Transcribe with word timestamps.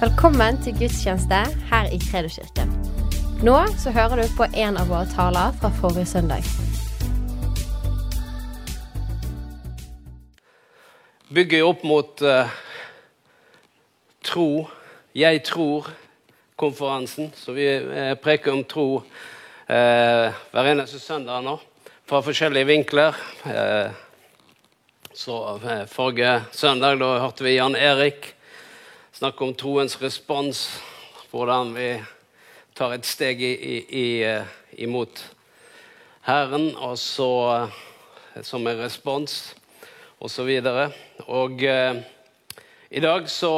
Velkommen 0.00 0.56
til 0.64 0.72
gudstjeneste 0.78 1.38
her 1.68 1.90
i 1.92 1.98
Kredoskirken. 2.00 2.70
Nå 3.44 3.56
så 3.82 3.90
hører 3.92 4.22
du 4.22 4.30
på 4.32 4.46
en 4.48 4.78
av 4.80 4.88
våre 4.88 5.04
taler 5.12 5.52
fra 5.60 5.68
forrige 5.76 6.06
søndag. 6.08 6.46
bygger 11.28 11.66
opp 11.68 11.84
mot 11.84 12.24
uh, 12.24 12.48
tro, 14.24 14.70
jeg 15.12 15.44
tror-konferansen. 15.50 17.28
Så 17.36 17.52
vi 17.52 17.68
eh, 17.68 18.16
preker 18.16 18.56
om 18.56 18.64
tro 18.64 18.88
uh, 19.04 19.04
hver 19.68 20.72
eneste 20.72 20.96
søndag 20.96 21.44
nå, 21.44 21.58
fra 22.08 22.24
forskjellige 22.24 22.72
vinkler. 22.72 23.20
Så 25.12 25.40
Forrige 25.92 26.40
søndag 26.56 26.96
da 27.04 27.18
hørte 27.20 27.44
vi 27.44 27.58
Jan 27.60 27.76
Erik 27.76 28.39
snakke 29.12 29.44
om 29.44 29.54
troens 29.54 29.96
respons. 30.02 30.80
Hvordan 31.30 31.74
vi 31.74 31.90
tar 32.74 32.94
et 32.94 33.06
steg 33.06 33.42
i, 33.42 33.54
i, 33.86 34.06
eh, 34.26 34.46
imot 34.82 35.22
Herren, 36.26 36.72
og 36.76 36.98
så 36.98 37.30
eh, 38.34 38.42
som 38.42 38.66
en 38.66 38.82
respons 38.82 39.36
osv. 40.18 40.50
Og, 40.58 40.96
og 41.28 41.62
eh, 41.64 42.00
i 42.90 43.02
dag 43.02 43.28
så 43.30 43.52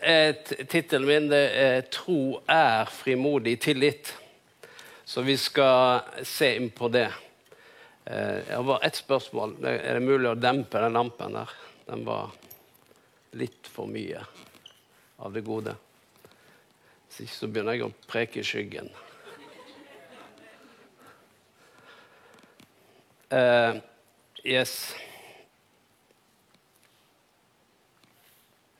er 0.00 0.36
tittelen 0.66 1.06
min 1.08 1.28
det 1.30 1.44
er 1.56 1.86
'Tro 1.90 2.42
er 2.48 2.90
frimodig 2.90 3.58
tillit'. 3.62 4.12
Så 5.04 5.22
vi 5.22 5.36
skal 5.36 6.02
se 6.24 6.56
inn 6.56 6.70
på 6.70 6.88
det. 6.88 7.12
Eh, 8.04 8.42
jeg 8.48 8.56
har 8.56 8.62
bare 8.62 8.86
ett 8.86 8.96
spørsmål. 8.96 9.56
Er 9.64 9.94
det 9.94 10.02
mulig 10.02 10.30
å 10.30 10.34
dempe 10.34 10.82
den 10.82 10.98
lampen 10.98 11.32
der? 11.32 11.50
Den 11.86 12.04
var 12.04 12.34
litt 13.32 13.70
for 13.70 13.86
mye 13.86 14.24
av 15.18 15.32
det 15.32 15.44
gode. 15.46 15.76
Hvis 17.06 17.26
ikke 17.26 17.38
så 17.38 17.48
begynner 17.50 17.76
jeg 17.76 17.86
å 17.86 17.94
preke 18.10 18.42
i 18.42 18.46
skyggen. 18.46 18.90
Uh, 23.26 23.80
yes. 24.46 24.94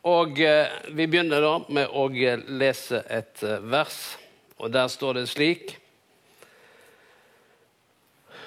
Og 0.07 0.39
uh, 0.39 0.69
Vi 0.95 1.07
begynner 1.11 1.43
da 1.43 1.57
med 1.67 1.91
å 1.91 2.05
eh, 2.15 2.45
lese 2.47 3.01
et 3.11 3.43
uh, 3.43 3.59
vers, 3.67 3.99
og 4.63 4.71
der 4.71 4.87
står 4.87 5.19
det 5.19 5.27
slik 5.33 5.75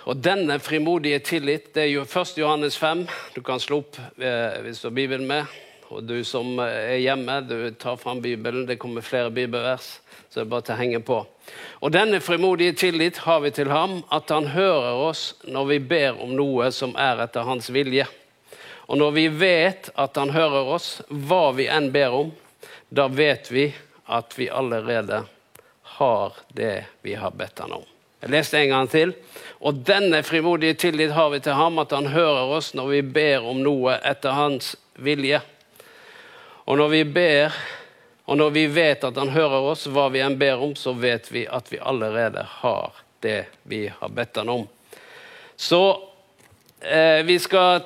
Og 0.08 0.24
denne 0.24 0.56
frimodige 0.64 1.20
tillit, 1.20 1.74
det 1.76 1.84
er 1.84 1.92
jo 1.92 2.06
1. 2.08 2.38
Johannes 2.40 2.78
5. 2.80 3.04
Du 3.36 3.42
kan 3.46 3.60
slå 3.60 3.84
opp 3.84 4.00
hvis 4.16 4.80
du 4.80 4.88
har 4.88 4.96
Bibelen 4.96 5.28
med. 5.28 5.46
Og 5.90 6.04
du 6.06 6.20
som 6.28 6.60
eh, 6.62 6.94
er 6.94 7.02
hjemme, 7.02 7.40
du 7.50 7.72
tar 7.82 7.98
fram 7.98 8.22
Bibelen. 8.22 8.68
Det 8.70 8.78
kommer 8.82 9.02
flere 9.06 9.32
bibelvers, 9.34 10.00
så 10.30 10.40
det 10.40 10.46
er 10.46 10.52
bare 10.54 10.68
til 10.68 10.76
å 10.76 10.80
henge 10.84 11.02
på. 11.06 11.20
Og 11.82 11.94
denne 11.94 12.22
frimodige 12.22 12.76
tillit 12.78 13.24
har 13.26 13.42
vi 13.42 13.52
til 13.56 13.72
ham, 13.74 14.00
at 14.14 14.30
han 14.30 14.52
hører 14.54 15.02
oss 15.10 15.34
når 15.50 15.70
vi 15.74 15.80
ber 15.96 16.22
om 16.22 16.36
noe 16.38 16.70
som 16.76 16.94
er 17.00 17.26
etter 17.26 17.48
hans 17.48 17.72
vilje. 17.74 18.06
Og 18.90 18.98
når 19.02 19.12
vi 19.18 19.26
vet 19.34 19.92
at 20.02 20.18
han 20.18 20.34
hører 20.34 20.70
oss, 20.78 20.96
hva 21.10 21.50
vi 21.58 21.68
enn 21.70 21.92
ber 21.94 22.16
om, 22.24 22.32
da 22.90 23.06
vet 23.10 23.52
vi 23.54 23.68
at 24.10 24.34
vi 24.38 24.50
allerede 24.50 25.24
har 26.00 26.34
det 26.58 26.86
vi 27.06 27.14
har 27.18 27.34
bedt 27.38 27.60
han 27.62 27.78
om. 27.82 27.86
Jeg 28.20 28.34
leste 28.34 28.58
en 28.60 28.74
gang 28.74 28.90
til. 28.92 29.14
Og 29.64 29.78
denne 29.88 30.24
frimodige 30.28 30.74
tillit 30.74 31.14
har 31.16 31.30
vi 31.32 31.40
til 31.44 31.56
ham, 31.56 31.80
at 31.80 31.94
han 31.96 32.10
hører 32.12 32.58
oss 32.58 32.74
når 32.78 32.90
vi 32.94 33.02
ber 33.16 33.46
om 33.48 33.62
noe 33.64 33.96
etter 34.06 34.36
hans 34.36 34.74
vilje. 35.00 35.40
Og 36.70 36.78
når 36.78 36.88
vi 36.88 37.04
ber, 37.04 37.56
og 38.30 38.38
når 38.38 38.50
vi 38.54 38.68
vet 38.70 39.04
at 39.08 39.16
han 39.18 39.32
hører 39.34 39.72
oss, 39.72 39.88
hva 39.90 40.06
vi 40.14 40.22
enn 40.22 40.38
ber 40.38 40.62
om, 40.62 40.76
så 40.78 40.94
vet 40.94 41.32
vi 41.34 41.48
at 41.50 41.72
vi 41.72 41.82
allerede 41.82 42.44
har 42.60 43.00
det 43.26 43.48
vi 43.66 43.88
har 43.90 44.12
bedt 44.14 44.38
han 44.38 44.52
om. 44.54 44.68
Så 45.58 45.82
eh, 46.86 47.26
vi 47.26 47.40
skal 47.42 47.82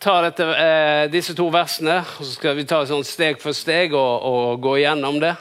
ta 0.00 0.16
dette, 0.24 0.48
eh, 0.48 1.04
disse 1.12 1.36
to 1.36 1.50
versene, 1.52 2.00
og 2.00 2.24
så 2.24 2.32
skal 2.32 2.56
vi 2.56 2.64
ta 2.64 2.80
sånn 2.88 3.04
steg 3.04 3.36
for 3.42 3.52
steg 3.52 3.92
og, 3.92 4.24
og 4.24 4.64
gå 4.64 4.78
igjennom 4.80 5.20
det. 5.20 5.36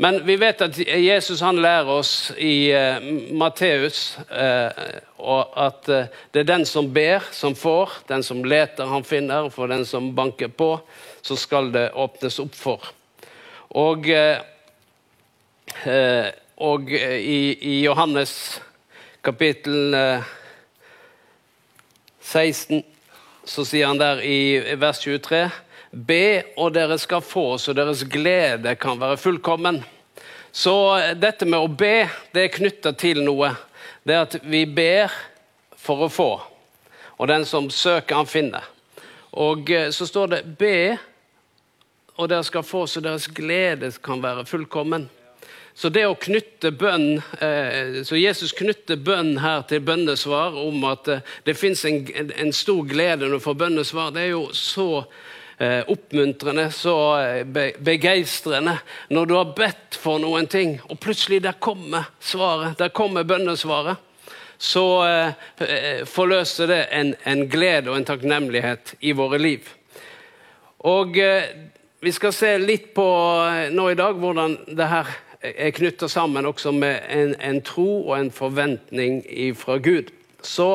Men 0.00 0.22
vi 0.26 0.38
vet 0.40 0.64
at 0.64 0.78
Jesus 0.80 1.44
han 1.44 1.60
lærer 1.62 1.92
oss 1.92 2.32
i 2.40 2.72
eh, 2.74 3.04
Matteus 3.36 4.16
eh, 4.32 4.82
at 5.22 5.88
eh, 5.92 6.08
det 6.32 6.42
er 6.42 6.48
den 6.48 6.64
som 6.66 6.88
ber, 6.96 7.28
som 7.30 7.54
får. 7.54 8.00
Den 8.08 8.24
som 8.26 8.40
leter, 8.42 8.88
han 8.88 9.04
finner. 9.04 9.46
For 9.52 9.70
den 9.70 9.84
som 9.86 10.14
banker 10.16 10.48
på, 10.48 10.72
så 11.22 11.36
skal 11.36 11.70
det 11.72 11.92
åpnes 11.94 12.38
opp 12.42 12.54
for. 12.58 12.92
Og, 13.78 14.08
eh, 14.10 14.38
eh, 15.86 16.28
og 16.56 16.92
eh, 16.92 17.18
i, 17.18 17.40
i 17.62 17.80
Johannes 17.84 18.60
kapittel 19.24 19.94
eh, 19.94 20.32
16 22.20 22.82
så 23.44 23.64
sier 23.66 23.88
han 23.88 24.00
der 24.00 24.20
i 24.26 24.74
vers 24.78 25.00
23 25.02 25.46
Be, 25.92 26.42
og 26.56 26.72
dere 26.72 26.96
skal 26.96 27.20
få, 27.20 27.58
så 27.60 27.74
deres 27.76 28.04
glede 28.08 28.72
kan 28.80 29.00
være 29.00 29.18
fullkommen. 29.20 29.82
Så 30.48 30.72
dette 31.20 31.44
med 31.44 31.60
å 31.60 31.68
be, 31.68 32.06
det 32.32 32.46
er 32.46 32.54
knytta 32.54 32.94
til 32.96 33.20
noe. 33.26 33.50
Det 34.00 34.14
er 34.16 34.22
at 34.24 34.38
vi 34.40 34.62
ber 34.64 35.12
for 35.76 36.06
å 36.06 36.08
få. 36.08 36.30
Og 37.20 37.28
den 37.28 37.44
som 37.44 37.68
søker, 37.68 38.22
han 38.22 38.30
finner. 38.30 38.64
Og 39.36 39.68
så 39.92 40.08
står 40.08 40.32
det 40.32 40.40
be, 40.56 40.96
og 42.16 42.28
dere 42.28 42.44
skal 42.44 42.64
få, 42.66 42.86
så 42.86 43.00
deres 43.00 43.28
glede 43.32 43.90
kan 44.04 44.22
være 44.22 44.46
fullkommen. 44.46 45.08
Så 45.74 45.88
det 45.88 46.04
å 46.04 46.16
knytte 46.20 46.68
bønn, 46.76 47.22
eh, 47.40 48.02
så 48.04 48.18
Jesus 48.20 48.52
knytter 48.56 49.00
bønn 49.00 49.38
her 49.40 49.62
til 49.68 49.80
bønnesvar 49.80 50.58
om 50.60 50.84
at 50.90 51.08
eh, 51.08 51.22
det 51.46 51.56
fins 51.56 51.86
en, 51.88 52.02
en, 52.12 52.52
stor 52.52 52.82
glede 52.88 53.24
når 53.24 53.38
du 53.38 53.44
får 53.46 53.56
bønnesvar, 53.62 54.10
det 54.12 54.26
er 54.26 54.30
jo 54.34 54.42
så 54.52 54.88
eh, 55.56 55.80
oppmuntrende, 55.88 56.68
så 56.76 56.94
be, 57.48 57.70
begeistrende 57.80 58.76
når 59.08 59.30
du 59.30 59.34
har 59.38 59.54
bedt 59.56 59.96
for 59.96 60.20
noen 60.20 60.50
ting, 60.52 60.76
og 60.92 61.00
plutselig 61.00 61.40
der 61.46 61.56
kommer 61.56 62.10
svaret, 62.20 62.76
der 62.78 62.92
kommer 62.92 63.24
bønnesvaret. 63.24 64.08
Så 64.62 64.84
forløser 66.06 66.68
det 66.70 66.82
en, 66.94 67.08
en 67.26 67.40
glede 67.50 67.90
og 67.90 67.96
en 67.96 68.04
takknemlighet 68.06 68.92
i 69.02 69.10
våre 69.18 69.40
liv. 69.42 69.66
Og 70.86 71.18
vi 72.04 72.12
skal 72.12 72.32
se 72.32 72.58
litt 72.58 72.88
på 72.94 73.04
eh, 73.46 73.68
nå 73.70 73.84
i 73.92 73.94
dag 73.94 74.16
hvordan 74.18 74.56
det 74.74 74.88
her 74.90 75.10
er 75.38 75.74
knytta 75.74 76.08
sammen 76.10 76.48
også 76.50 76.72
med 76.74 77.04
en, 77.14 77.36
en, 77.38 77.60
tro 77.62 78.08
og 78.08 78.16
en 78.16 78.30
forventning 78.34 79.20
fra 79.54 79.76
Gud. 79.78 80.10
Så 80.42 80.66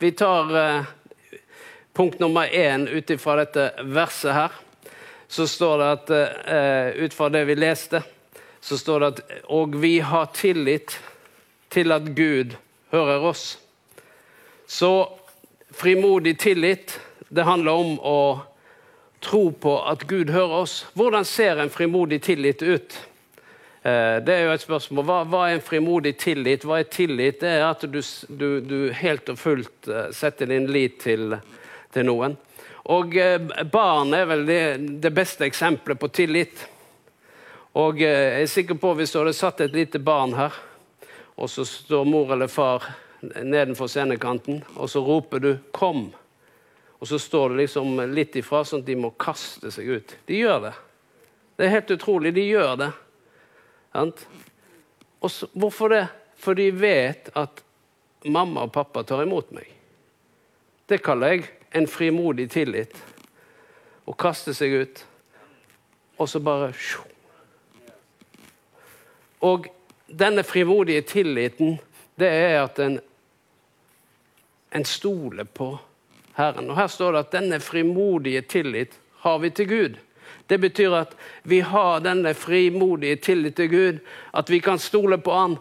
vi 0.00 0.14
tar 0.16 0.56
eh, 0.56 0.88
punkt 1.92 2.24
nummer 2.24 2.48
én 2.48 2.88
ut 2.88 3.12
ifra 3.12 3.36
dette 3.42 3.68
verset 3.84 4.32
her. 4.32 4.56
Så 5.28 5.44
står 5.44 5.76
det 5.82 5.92
at 5.92 6.16
eh, 6.16 7.04
ut 7.04 7.12
fra 7.12 7.28
det 7.36 7.44
vi 7.52 7.60
leste, 7.60 8.00
så 8.60 8.80
står 8.80 9.00
det 9.00 9.12
at 9.12 9.38
Og 9.52 9.76
vi 9.76 9.98
har 10.00 10.32
tillit 10.32 10.96
til 11.68 11.92
at 11.92 12.14
Gud 12.16 12.56
hører 12.96 13.28
oss. 13.28 13.58
Så 14.66 15.10
frimodig 15.68 16.38
tillit, 16.40 16.96
det 17.28 17.44
handler 17.44 17.72
om 17.84 17.98
å 18.00 18.20
tro 19.20 19.50
på 19.50 19.74
at 19.82 20.06
Gud 20.06 20.30
hører 20.30 20.62
oss. 20.62 20.86
Hvordan 20.94 21.24
ser 21.24 21.60
en 21.60 21.70
frimodig 21.70 22.22
tillit 22.22 22.62
ut? 22.62 22.98
Eh, 23.82 24.22
Det 24.24 24.34
er 24.34 24.44
jo 24.44 24.52
et 24.52 24.64
spørsmål. 24.64 25.04
Hva, 25.04 25.18
hva 25.24 25.42
er 25.48 25.54
en 25.56 25.64
frimodig 25.64 26.16
tillit? 26.18 26.64
Hva 26.64 26.80
er 26.80 26.90
tillit? 26.90 27.40
Det 27.40 27.48
er 27.48 27.64
at 27.68 27.86
du, 27.86 28.00
du, 28.28 28.60
du 28.60 28.78
helt 28.92 29.28
og 29.28 29.38
fullt 29.38 29.88
eh, 29.88 30.10
setter 30.12 30.50
din 30.50 30.66
lit 30.66 31.00
til, 31.04 31.36
til 31.94 32.08
noen. 32.08 32.36
Og 32.92 33.16
eh, 33.16 33.38
barn 33.72 34.14
er 34.14 34.26
vel 34.30 34.46
det, 34.46 34.62
det 35.02 35.14
beste 35.14 35.46
eksempelet 35.46 35.98
på 35.98 36.08
tillit. 36.08 36.66
Og 37.76 38.00
jeg 38.00 38.42
er 38.42 38.46
sikker 38.48 38.78
på 38.80 38.94
hvis 38.96 39.12
du 39.12 39.20
hadde 39.20 39.36
satt 39.36 39.60
et 39.60 39.74
lite 39.76 39.98
barn 40.00 40.32
her, 40.32 40.54
og 41.36 41.50
så 41.52 41.66
står 41.68 42.06
mor 42.08 42.30
eller 42.32 42.48
far 42.48 42.86
nedenfor 43.20 43.90
scenekanten, 43.90 44.62
og 44.76 44.88
så 44.88 45.02
roper 45.04 45.38
du 45.38 45.58
'kom'. 45.72 46.14
Og 47.06 47.08
så 47.08 47.18
står 47.18 47.50
det 47.50 47.56
liksom 47.56 48.00
litt 48.10 48.34
ifra, 48.34 48.64
sånn 48.66 48.80
at 48.82 48.86
de 48.88 48.96
må 48.98 49.12
kaste 49.14 49.70
seg 49.70 49.92
ut. 49.94 50.14
De 50.26 50.40
gjør 50.40 50.64
det. 50.64 50.72
Det 51.54 51.62
er 51.62 51.70
helt 51.76 51.92
utrolig. 51.94 52.32
De 52.34 52.42
gjør 52.42 52.72
det. 52.80 52.88
Så, 55.30 55.46
hvorfor 55.54 55.94
det? 55.94 56.00
For 56.34 56.58
de 56.58 56.66
vet 56.74 57.30
at 57.38 57.62
mamma 58.26 58.66
og 58.66 58.74
pappa 58.74 59.04
tar 59.06 59.22
imot 59.22 59.54
meg. 59.54 59.70
Det 60.90 60.98
kaller 61.06 61.36
jeg 61.36 61.46
en 61.78 61.86
frimodig 61.86 62.50
tillit. 62.50 62.98
Å 64.02 64.18
kaste 64.18 64.50
seg 64.58 64.74
ut, 64.74 65.06
og 66.18 66.26
så 66.26 66.42
bare. 66.42 66.74
Og 69.46 69.70
denne 70.10 70.42
frimodige 70.42 71.06
tilliten, 71.06 71.78
det 72.18 72.34
er 72.34 72.64
at 72.66 72.82
en, 72.82 72.98
en 74.74 74.94
stoler 74.98 75.46
på 75.46 75.76
Herren. 76.36 76.70
Og 76.70 76.76
Her 76.76 76.90
står 76.92 77.12
det 77.12 77.24
at 77.24 77.36
denne 77.38 77.60
frimodige 77.60 78.42
tillit 78.42 78.98
har 79.24 79.38
vi 79.38 79.50
til 79.50 79.68
Gud. 79.68 79.96
Det 80.46 80.58
betyr 80.60 80.94
at 80.94 81.16
vi 81.42 81.60
har 81.60 82.04
denne 82.04 82.34
frimodige 82.34 83.16
tillit 83.16 83.56
til 83.56 83.70
Gud. 83.70 83.98
At 84.34 84.50
vi 84.50 84.60
kan 84.60 84.78
stole 84.78 85.18
på 85.18 85.32
Han. 85.32 85.56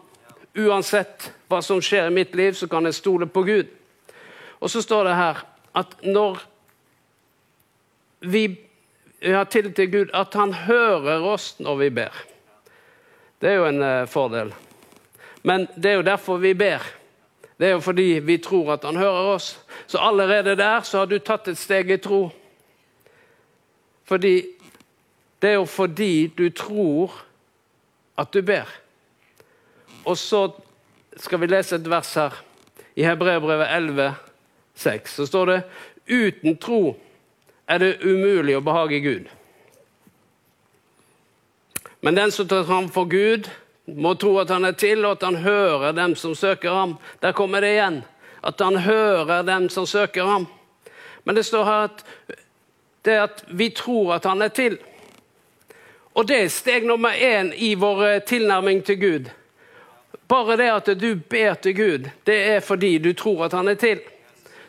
Uansett 0.56 1.32
hva 1.50 1.62
som 1.64 1.82
skjer 1.84 2.10
i 2.10 2.16
mitt 2.16 2.36
liv, 2.36 2.54
så 2.54 2.68
kan 2.68 2.86
jeg 2.86 2.96
stole 3.00 3.28
på 3.28 3.44
Gud. 3.44 3.72
Og 4.60 4.70
så 4.70 4.82
står 4.82 5.10
det 5.10 5.16
her 5.16 5.42
at 5.76 5.96
når 6.04 6.44
vi 8.20 8.46
har 9.22 9.44
tillit 9.44 9.76
til 9.76 9.92
Gud, 9.92 10.14
at 10.14 10.34
Han 10.34 10.54
hører 10.54 11.24
oss 11.24 11.56
når 11.60 11.76
vi 11.76 11.90
ber. 11.90 12.24
Det 13.42 13.50
er 13.50 13.60
jo 13.60 13.66
en 13.68 13.82
uh, 13.84 14.08
fordel. 14.08 14.54
Men 15.44 15.68
det 15.76 15.92
er 15.92 16.00
jo 16.00 16.08
derfor 16.08 16.38
vi 16.38 16.54
ber. 16.54 16.84
Det 17.60 17.68
er 17.68 17.72
jo 17.72 17.80
fordi 17.80 18.20
vi 18.24 18.38
tror 18.38 18.74
at 18.74 18.84
Han 18.84 18.96
hører 18.96 19.36
oss. 19.36 19.60
Så 19.88 19.98
allerede 19.98 20.56
der 20.56 20.82
så 20.82 20.98
har 20.98 21.06
du 21.06 21.20
tatt 21.20 21.48
et 21.48 21.58
steg 21.58 21.92
i 21.92 21.98
tro. 21.98 22.30
Fordi 24.04 24.44
Det 25.42 25.50
er 25.50 25.54
jo 25.54 25.66
fordi 25.66 26.28
du 26.28 26.50
tror 26.50 27.26
at 28.18 28.34
du 28.34 28.42
ber. 28.42 28.66
Og 30.06 30.18
så 30.18 30.52
skal 31.18 31.40
vi 31.40 31.46
lese 31.46 31.76
et 31.76 31.90
vers 31.90 32.14
her. 32.14 32.44
I 32.96 33.04
Hebreerbrevet 33.04 33.68
11, 33.76 34.16
6, 34.76 35.16
så 35.16 35.26
står 35.26 35.46
det 35.46 35.64
uten 36.10 36.58
tro 36.58 36.96
er 37.68 37.78
det 37.78 37.98
umulig 38.06 38.56
å 38.58 38.64
behage 38.64 39.02
Gud. 39.02 39.30
Men 42.02 42.18
den 42.18 42.32
som 42.32 42.48
tar 42.48 42.64
fram 42.64 42.90
for 42.90 43.10
Gud, 43.10 43.50
må 43.86 44.14
tro 44.14 44.38
at 44.42 44.50
han 44.50 44.66
er 44.66 44.78
til, 44.80 45.06
og 45.06 45.18
at 45.18 45.24
han 45.28 45.36
hører 45.44 45.92
dem 45.94 46.16
som 46.16 46.36
søker 46.36 46.74
ham. 46.74 46.98
Der 47.22 47.32
kommer 47.32 47.62
det 47.62 47.76
igjen. 47.76 48.02
At 48.44 48.62
han 48.62 48.78
hører 48.78 49.42
dem 49.46 49.70
som 49.70 49.86
søker 49.86 50.26
ham. 50.26 50.48
Men 51.24 51.36
det 51.36 51.46
står 51.46 51.64
her 51.64 51.88
at 51.90 52.04
det 53.06 53.18
at 53.22 53.44
vi 53.48 53.70
tror 53.70 54.16
at 54.16 54.26
han 54.26 54.42
er 54.42 54.54
til. 54.54 54.78
Og 56.16 56.28
det 56.28 56.38
er 56.42 56.54
steg 56.54 56.86
nummer 56.88 57.14
én 57.14 57.52
i 57.54 57.74
vår 57.76 58.06
eh, 58.08 58.22
tilnærming 58.24 58.84
til 58.86 59.00
Gud. 59.02 59.32
Bare 60.28 60.58
det 60.58 60.70
at 60.72 60.92
du 61.02 61.16
ber 61.30 61.54
til 61.54 61.76
Gud, 61.76 62.08
det 62.26 62.38
er 62.56 62.60
fordi 62.60 62.98
du 62.98 63.14
tror 63.14 63.46
at 63.46 63.54
han 63.54 63.68
er 63.68 63.78
til. 63.78 64.00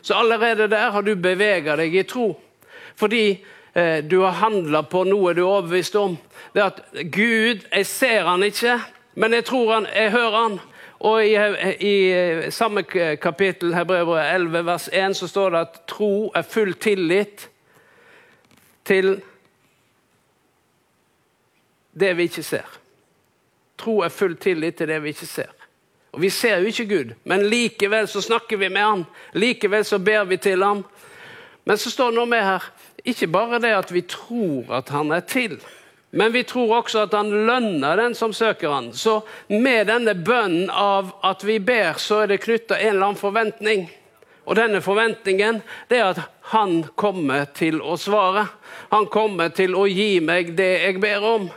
Så 0.01 0.13
allerede 0.13 0.67
der 0.67 0.91
har 0.91 1.01
du 1.01 1.15
bevega 1.15 1.75
deg 1.75 1.95
i 1.95 2.03
tro. 2.03 2.35
Fordi 2.95 3.39
eh, 3.73 4.03
du 4.03 4.19
har 4.21 4.37
handla 4.43 4.81
på 4.81 5.03
noe 5.07 5.33
du 5.33 5.41
er 5.41 5.47
overbevist 5.47 5.95
om. 5.95 6.17
Det 6.53 6.61
at 6.61 6.81
Gud, 7.13 7.65
jeg 7.71 7.85
ser 7.85 8.27
han 8.27 8.43
ikke, 8.43 8.79
men 9.17 9.33
jeg 9.33 9.45
tror 9.45 9.73
han, 9.73 9.87
jeg 9.95 10.11
hører 10.13 10.35
han. 10.37 10.59
Og 10.99 11.25
i, 11.25 11.33
i 11.85 12.51
samme 12.53 12.83
kapittel, 13.21 13.73
Hebrevet 13.73 14.33
11, 14.33 14.65
vers 14.65 14.89
1, 14.93 15.15
så 15.17 15.27
står 15.27 15.49
det 15.49 15.59
at 15.59 15.79
tro 15.89 16.31
er 16.35 16.45
full 16.45 16.73
tillit 16.73 17.49
til 18.85 19.15
det 21.97 22.13
vi 22.17 22.29
ikke 22.29 22.43
ser. 22.45 22.77
Tro 23.77 23.99
er 24.05 24.13
full 24.13 24.37
tillit 24.37 24.77
til 24.77 24.89
det 24.89 25.01
vi 25.03 25.13
ikke 25.13 25.29
ser. 25.29 25.53
Og 26.11 26.21
Vi 26.21 26.29
ser 26.29 26.57
jo 26.57 26.69
ikke 26.69 26.85
Gud, 26.89 27.13
men 27.23 27.49
likevel 27.49 28.07
så 28.07 28.21
snakker 28.21 28.57
vi 28.57 28.69
med 28.69 28.81
han. 28.81 29.03
Likevel 29.33 29.85
så 29.85 29.99
ber 29.99 30.23
vi 30.23 30.37
til 30.37 30.63
ham. 30.63 30.85
Men 31.65 31.77
så 31.77 31.91
står 31.91 32.11
det 32.11 32.17
noe 32.17 32.29
med 32.29 32.41
her. 32.41 32.69
Ikke 33.05 33.27
bare 33.27 33.59
det 33.59 33.73
at 33.75 33.93
vi 33.93 34.01
tror 34.01 34.77
at 34.77 34.89
han 34.89 35.11
er 35.11 35.19
til, 35.19 35.59
men 36.09 36.31
vi 36.31 36.43
tror 36.47 36.77
også 36.77 37.03
at 37.05 37.13
han 37.17 37.29
lønner 37.47 37.99
den 37.99 38.15
som 38.15 38.33
søker 38.33 38.71
han. 38.71 38.93
Så 38.93 39.21
med 39.47 39.89
denne 39.89 40.15
bønnen 40.15 40.69
av 40.71 41.11
at 41.27 41.43
vi 41.43 41.59
ber, 41.59 41.99
så 41.99 42.23
er 42.23 42.31
det 42.31 42.41
knytta 42.45 42.79
en 42.79 42.93
eller 42.93 43.09
annen 43.09 43.19
forventning. 43.19 43.87
Og 44.47 44.55
denne 44.55 44.79
forventningen 44.81 45.59
det 45.91 45.99
er 45.99 46.13
at 46.13 46.21
han 46.53 46.79
kommer 46.95 47.49
til 47.51 47.81
å 47.83 47.97
svare. 47.99 48.45
Han 48.93 49.09
kommer 49.11 49.51
til 49.51 49.75
å 49.75 49.83
gi 49.91 50.21
meg 50.23 50.53
det 50.55 50.71
jeg 50.85 51.01
ber 51.03 51.25
om. 51.27 51.49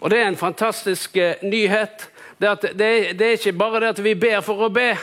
Og 0.00 0.10
det 0.10 0.22
er 0.22 0.30
en 0.30 0.40
fantastisk 0.40 1.16
eh, 1.20 1.42
nyhet. 1.44 2.08
Det, 2.40 2.72
det, 2.72 2.88
det 3.20 3.26
er 3.26 3.36
ikke 3.36 3.52
bare 3.54 3.84
det 3.84 3.90
at 3.92 4.00
vi 4.02 4.16
ber 4.18 4.40
for 4.42 4.64
å 4.64 4.72
be. 4.72 4.94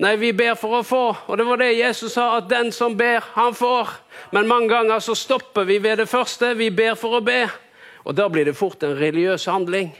Nei, 0.00 0.14
vi 0.16 0.30
ber 0.32 0.54
for 0.56 0.78
å 0.78 0.84
få. 0.86 1.02
Og 1.28 1.36
det 1.36 1.44
var 1.44 1.60
det 1.60 1.74
Jesus 1.76 2.14
sa, 2.16 2.38
at 2.38 2.48
den 2.48 2.70
som 2.72 2.94
ber, 2.96 3.20
han 3.34 3.52
får. 3.52 3.90
Men 4.32 4.48
mange 4.48 4.70
ganger 4.72 5.02
så 5.04 5.12
stopper 5.18 5.66
vi 5.68 5.76
ved 5.82 6.00
det 6.00 6.08
første. 6.08 6.54
Vi 6.56 6.70
ber 6.72 6.94
for 6.96 7.18
å 7.18 7.24
be. 7.24 7.42
Og 8.08 8.16
da 8.16 8.30
blir 8.32 8.48
det 8.48 8.56
fort 8.56 8.80
en 8.86 8.96
religiøs 8.96 9.44
handling 9.50 9.92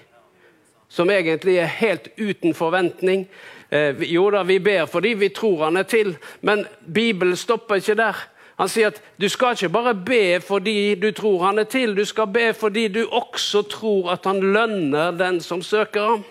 som 0.91 1.11
egentlig 1.13 1.59
er 1.61 1.69
helt 1.71 2.09
uten 2.17 2.57
forventning. 2.57 3.27
Eh, 3.71 4.01
jo 4.11 4.25
da, 4.35 4.41
vi 4.43 4.57
ber 4.59 4.89
fordi 4.91 5.13
vi 5.15 5.29
tror 5.37 5.67
han 5.69 5.79
er 5.79 5.87
til, 5.87 6.17
men 6.43 6.65
Bibelen 6.81 7.37
stopper 7.39 7.79
ikke 7.79 7.95
der. 8.01 8.25
Han 8.59 8.69
sier 8.69 8.91
at 8.91 8.99
du 9.21 9.29
skal 9.31 9.55
ikke 9.55 9.71
bare 9.73 9.95
be 9.95 10.41
fordi 10.43 10.97
du 10.99 11.13
tror 11.17 11.45
han 11.45 11.63
er 11.63 11.69
til, 11.71 11.95
du 11.97 12.03
skal 12.09 12.27
be 12.33 12.49
fordi 12.57 12.89
du 12.89 13.05
også 13.07 13.63
tror 13.71 14.11
at 14.17 14.27
han 14.27 14.41
lønner 14.41 15.15
den 15.15 15.39
som 15.45 15.63
søker 15.63 16.09
ham. 16.09 16.27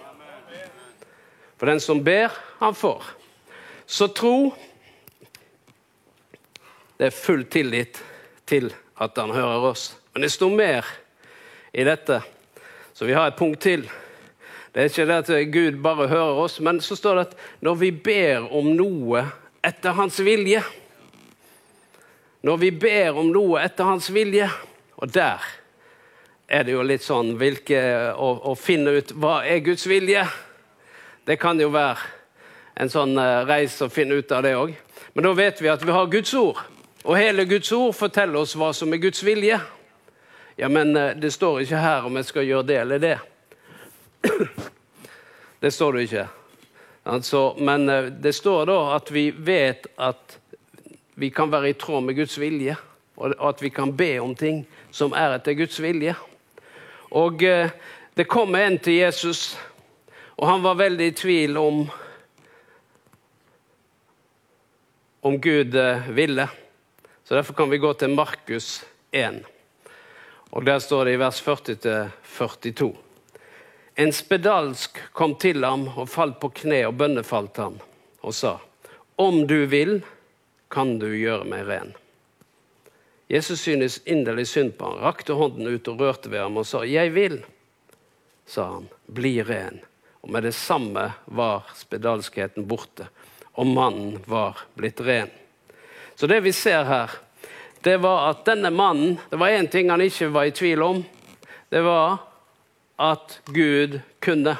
For 1.55 1.71
den 1.71 1.79
som 1.79 2.03
ber, 2.03 2.35
han 2.59 2.75
får. 2.75 3.18
Så 3.89 4.07
tro 4.07 4.53
Det 6.97 7.07
er 7.07 7.15
full 7.15 7.45
tillit 7.49 7.97
til 8.45 8.67
at 8.99 9.17
han 9.17 9.31
hører 9.31 9.63
oss. 9.71 9.93
Men 10.13 10.25
det 10.25 10.29
står 10.33 10.51
mer 10.51 10.85
i 11.71 11.85
dette. 11.87 12.19
Så 12.93 13.07
vi 13.07 13.15
har 13.15 13.31
et 13.31 13.37
punkt 13.39 13.61
til. 13.63 13.85
Det 14.73 14.83
er 14.83 14.91
ikke 14.91 15.05
det 15.07 15.17
at 15.23 15.53
Gud 15.53 15.79
bare 15.81 16.09
hører 16.11 16.41
oss, 16.43 16.59
men 16.59 16.81
så 16.83 16.97
står 16.99 17.15
det 17.15 17.23
at 17.29 17.37
når 17.65 17.79
vi 17.79 17.91
ber 17.91 18.51
om 18.59 18.67
noe 18.75 19.23
etter 19.65 19.95
hans 19.97 20.19
vilje 20.21 20.61
Når 22.43 22.57
vi 22.57 22.69
ber 22.71 23.17
om 23.19 23.31
noe 23.33 23.63
etter 23.63 23.83
hans 23.83 24.11
vilje, 24.13 24.51
og 24.95 25.09
der 25.13 25.43
er 26.47 26.63
det 26.63 26.71
jo 26.71 26.85
litt 26.85 27.03
sånn 27.03 27.33
hvilke, 27.39 27.81
å, 28.13 28.29
å 28.51 28.55
finne 28.55 28.93
ut 28.99 29.11
hva 29.17 29.41
er 29.47 29.59
Guds 29.65 29.83
vilje. 29.89 30.23
Det 31.27 31.35
kan 31.41 31.59
jo 31.59 31.67
være 31.73 32.18
en 32.79 32.91
sånn 32.91 33.17
uh, 33.19 33.43
reis 33.47 33.75
å 33.83 33.89
finne 33.91 34.19
ut 34.19 34.31
av 34.31 34.45
det 34.45 34.55
òg. 34.55 34.73
Men 35.13 35.27
da 35.27 35.33
vet 35.35 35.61
vi 35.61 35.71
at 35.71 35.83
vi 35.83 35.91
har 35.95 36.11
Guds 36.11 36.33
ord. 36.39 36.61
Og 37.03 37.17
hele 37.17 37.45
Guds 37.45 37.71
ord 37.75 37.93
forteller 37.95 38.39
oss 38.41 38.55
hva 38.59 38.71
som 38.75 38.91
er 38.93 39.01
Guds 39.03 39.23
vilje. 39.23 39.59
Ja, 40.59 40.69
men 40.69 40.95
eh, 40.95 41.15
det 41.15 41.31
står 41.31 41.61
ikke 41.63 41.79
her 41.79 42.07
om 42.07 42.17
jeg 42.19 42.27
skal 42.27 42.47
gjøre 42.47 42.67
det 42.67 42.77
eller 42.81 42.99
det. 42.99 43.17
Det 45.59 45.71
står 45.75 45.93
det 45.93 46.01
ikke. 46.05 46.25
Altså, 47.03 47.39
men 47.59 47.89
eh, 47.89 48.03
det 48.03 48.31
står 48.35 48.65
da 48.69 48.77
at 48.95 49.11
vi 49.11 49.25
vet 49.31 49.87
at 49.95 50.37
vi 51.19 51.29
kan 51.35 51.51
være 51.51 51.73
i 51.73 51.77
tråd 51.79 52.03
med 52.03 52.15
Guds 52.15 52.37
vilje, 52.39 52.75
og 53.19 53.35
at 53.49 53.63
vi 53.63 53.71
kan 53.75 53.91
be 53.95 54.13
om 54.23 54.35
ting 54.35 54.61
som 54.91 55.11
er 55.11 55.35
etter 55.35 55.57
Guds 55.59 55.81
vilje. 55.83 56.15
Og 57.11 57.43
eh, 57.43 57.71
det 58.15 58.27
kom 58.27 58.55
en 58.55 58.79
til 58.79 59.01
Jesus, 59.01 59.57
og 60.39 60.47
han 60.47 60.63
var 60.63 60.79
veldig 60.79 61.07
i 61.11 61.17
tvil 61.23 61.59
om 61.59 61.83
om 65.21 65.41
Gud 65.41 65.75
ville. 66.13 66.47
Så 67.23 67.35
Derfor 67.35 67.53
kan 67.53 67.69
vi 67.69 67.77
gå 67.77 67.93
til 67.93 68.09
Markus 68.09 68.85
1. 69.11 69.43
Og 70.51 70.65
Der 70.65 70.79
står 70.79 71.05
det 71.05 71.13
i 71.13 71.19
vers 71.19 71.41
40-42. 71.41 72.95
En 73.99 74.11
spedalsk 74.15 74.97
kom 75.13 75.35
til 75.35 75.63
ham 75.63 75.87
og 75.97 76.09
falt 76.09 76.39
på 76.39 76.49
kne 76.61 76.85
og 76.87 76.97
bønnefalt 76.97 77.57
ham 77.59 77.79
og 78.21 78.33
sa, 78.33 78.57
Om 79.17 79.47
du 79.47 79.65
vil, 79.65 79.99
kan 80.71 80.99
du 80.99 81.09
gjøre 81.11 81.45
meg 81.49 81.67
ren. 81.67 81.93
Jesus 83.29 83.59
synes 83.59 83.99
inderlig 84.05 84.47
synd 84.47 84.71
på 84.77 84.87
ham, 84.87 85.01
rakte 85.03 85.35
hånden 85.35 85.67
ut 85.67 85.87
og 85.91 85.99
rørte 85.99 86.31
ved 86.31 86.39
ham 86.39 86.57
og 86.57 86.65
sa, 86.65 86.85
Jeg 86.87 87.13
vil, 87.13 87.41
sa 88.47 88.69
han, 88.77 88.87
bli 89.05 89.41
ren. 89.43 89.81
Og 90.23 90.31
med 90.31 90.47
det 90.47 90.55
samme 90.55 91.11
var 91.25 91.67
spedalskheten 91.75 92.67
borte, 92.67 93.09
og 93.59 93.67
mannen 93.67 94.19
var 94.25 94.61
blitt 94.79 95.01
ren. 95.03 95.31
Så 96.15 96.27
det 96.27 96.39
vi 96.45 96.53
ser 96.55 96.83
her, 96.87 97.11
det 97.83 97.97
var 97.99 98.29
at 98.29 98.45
denne 98.47 98.71
mannen 98.71 99.17
Det 99.29 99.39
var 99.39 99.55
én 99.55 99.67
ting 99.67 99.89
han 99.89 100.01
ikke 100.01 100.27
var 100.31 100.47
i 100.47 100.51
tvil 100.55 100.81
om. 100.83 101.03
Det 101.69 101.81
var 101.83 102.17
at 102.99 103.39
Gud 103.45 103.99
kunne. 104.19 104.57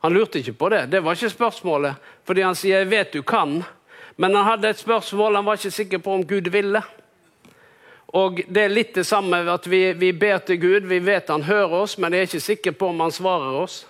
Han 0.00 0.12
lurte 0.12 0.38
ikke 0.38 0.52
på 0.52 0.68
det. 0.68 0.86
Det 0.86 1.00
var 1.00 1.16
ikke 1.16 1.30
spørsmålet. 1.30 1.94
Fordi 2.24 2.42
han 2.42 2.54
sier 2.54 2.78
'jeg 2.78 2.90
vet 2.90 3.12
du 3.12 3.22
kan', 3.22 3.64
men 4.16 4.34
han 4.34 4.44
hadde 4.44 4.68
et 4.68 4.78
spørsmål. 4.78 5.34
Han 5.34 5.44
var 5.44 5.52
ikke 5.52 5.70
sikker 5.70 5.98
på 5.98 6.12
om 6.12 6.26
Gud 6.26 6.48
ville. 6.50 6.82
Og 8.08 8.36
Det 8.36 8.62
er 8.62 8.68
litt 8.68 8.94
det 8.94 9.06
samme 9.06 9.36
at 9.36 9.66
vi, 9.66 9.92
vi 9.92 10.12
ber 10.12 10.38
til 10.38 10.60
Gud. 10.60 10.80
Vi 10.80 10.98
vet 10.98 11.28
han 11.28 11.42
hører 11.42 11.72
oss, 11.72 11.98
men 11.98 12.12
jeg 12.12 12.18
er 12.18 12.22
ikke 12.22 12.40
sikker 12.40 12.72
på 12.72 12.88
om 12.88 13.00
han 13.00 13.12
svarer 13.12 13.62
oss. 13.62 13.86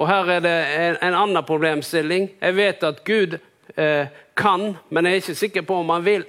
Og 0.00 0.08
Her 0.08 0.30
er 0.32 0.40
det 0.40 0.56
en, 0.80 0.98
en 1.04 1.14
annen 1.26 1.44
problemstilling. 1.44 2.30
Jeg 2.40 2.56
vet 2.56 2.84
at 2.88 3.02
Gud 3.04 3.36
eh, 3.76 4.06
kan, 4.36 4.70
men 4.88 5.06
jeg 5.06 5.12
er 5.12 5.20
ikke 5.20 5.40
sikker 5.42 5.66
på 5.68 5.82
om 5.82 5.92
han 5.92 6.06
vil. 6.06 6.24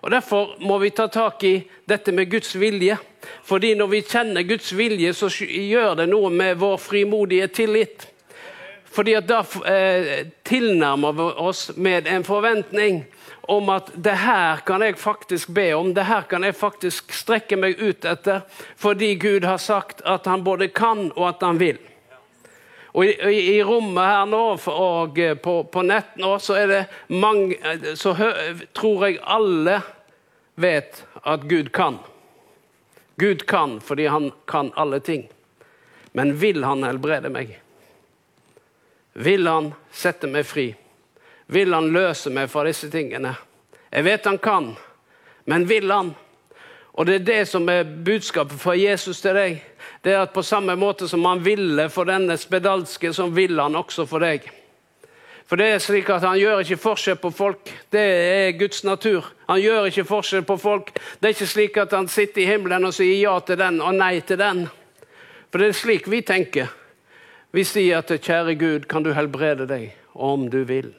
Og 0.00 0.10
Derfor 0.10 0.54
må 0.64 0.78
vi 0.80 0.90
ta 0.96 1.06
tak 1.12 1.44
i 1.44 1.58
dette 1.88 2.12
med 2.12 2.30
Guds 2.32 2.56
vilje. 2.56 2.96
Fordi 3.44 3.74
når 3.76 3.90
vi 3.92 4.00
kjenner 4.02 4.48
Guds 4.48 4.72
vilje, 4.74 5.12
så 5.12 5.28
gjør 5.44 6.00
det 6.00 6.08
noe 6.08 6.32
med 6.32 6.56
vår 6.58 6.80
frimodige 6.80 7.50
tillit. 7.52 8.08
Fordi 8.92 9.14
at 9.20 9.28
da 9.28 9.44
eh, 9.68 10.26
tilnærmer 10.44 11.12
vi 11.12 11.28
oss 11.44 11.70
med 11.76 12.08
en 12.08 12.24
forventning 12.24 13.04
om 13.52 13.68
at 13.76 13.92
det 13.94 14.16
her 14.24 14.64
kan 14.66 14.82
jeg 14.84 14.96
faktisk 15.00 15.52
be 15.52 15.72
om, 15.74 15.92
det 15.94 16.08
her 16.08 16.24
kan 16.30 16.44
jeg 16.44 16.56
faktisk 16.56 17.12
strekke 17.12 17.56
meg 17.60 17.80
ut 17.80 18.04
etter, 18.08 18.44
fordi 18.76 19.14
Gud 19.20 19.44
har 19.44 19.58
sagt 19.58 20.00
at 20.06 20.28
han 20.30 20.44
både 20.44 20.68
kan 20.72 21.10
og 21.16 21.26
at 21.28 21.42
han 21.42 21.60
vil. 21.60 21.80
Og 22.92 23.06
i, 23.06 23.56
i, 23.56 23.62
rommet 23.64 24.04
her 24.04 24.26
nå 24.28 24.42
og 24.68 25.18
eh, 25.18 25.34
på, 25.40 25.62
på 25.64 25.84
nett 25.88 26.16
nå, 26.20 26.34
så 26.38 26.58
er 26.60 26.66
det 26.68 26.80
mange 27.08 27.56
Så 27.96 28.12
tror 28.76 29.06
jeg 29.06 29.20
alle 29.24 29.78
vet 30.60 31.00
at 31.22 31.46
Gud 31.48 31.72
kan. 31.72 31.96
Gud 33.16 33.46
kan 33.48 33.78
fordi 33.80 34.06
han 34.12 34.30
kan 34.44 34.72
alle 34.76 35.00
ting. 35.00 35.28
Men 36.12 36.36
vil 36.36 36.64
han 36.64 36.84
helbrede 36.84 37.32
meg? 37.32 37.56
Vil 39.12 39.48
han 39.48 39.72
sette 39.92 40.28
meg 40.28 40.44
fri? 40.46 40.68
Vil 41.52 41.72
han 41.74 41.88
løse 41.92 42.30
meg 42.32 42.50
fra 42.52 42.64
disse 42.68 42.88
tingene? 42.92 43.34
Jeg 43.92 44.04
vet 44.04 44.28
han 44.28 44.38
kan, 44.40 44.72
men 45.44 45.66
vil 45.68 45.90
han? 45.92 46.12
Og 46.92 47.06
det 47.06 47.14
er 47.14 47.24
det 47.24 47.42
som 47.48 47.68
er 47.72 47.88
budskapet 48.04 48.60
fra 48.60 48.74
Jesus 48.76 49.20
til 49.20 49.36
deg. 49.36 49.62
Det 50.04 50.12
er 50.12 50.24
at 50.26 50.34
på 50.34 50.42
samme 50.44 50.74
måte 50.76 51.08
som 51.08 51.24
han 51.24 51.40
ville 51.44 51.88
for 51.90 52.04
denne 52.04 52.36
spedalske, 52.36 53.12
så 53.12 53.30
vil 53.32 53.60
han 53.60 53.78
også 53.78 54.04
for 54.06 54.24
deg. 54.24 54.44
For 55.46 55.60
det 55.60 55.66
er 55.68 55.80
slik 55.84 56.08
at 56.08 56.22
Han 56.24 56.38
gjør 56.38 56.62
ikke 56.62 56.76
forskjell 56.80 57.16
på 57.20 57.30
folk. 57.30 57.72
Det 57.92 58.00
er 58.00 58.58
Guds 58.58 58.84
natur. 58.84 59.26
Han 59.48 59.60
gjør 59.60 59.90
ikke 59.90 60.04
forskjell 60.04 60.44
på 60.48 60.56
folk. 60.56 60.92
Det 61.20 61.28
er 61.28 61.34
ikke 61.34 61.46
slik 61.46 61.76
at 61.76 61.92
han 61.92 62.08
sitter 62.08 62.42
i 62.42 62.46
himmelen 62.46 62.84
og 62.88 62.94
sier 62.94 63.18
ja 63.20 63.38
til 63.40 63.58
den 63.58 63.80
og 63.80 63.94
nei 63.94 64.20
til 64.20 64.38
den. 64.38 64.68
For 65.50 65.60
det 65.60 65.68
er 65.68 65.76
slik 65.76 66.08
vi 66.08 66.22
tenker. 66.24 66.72
Vi 67.52 67.64
sier 67.64 67.98
at 67.98 68.08
'Kjære 68.08 68.54
Gud, 68.54 68.88
kan 68.88 69.02
du 69.02 69.12
helbrede 69.12 69.68
deg 69.68 69.92
om 70.14 70.48
du 70.48 70.64
vil'? 70.64 70.94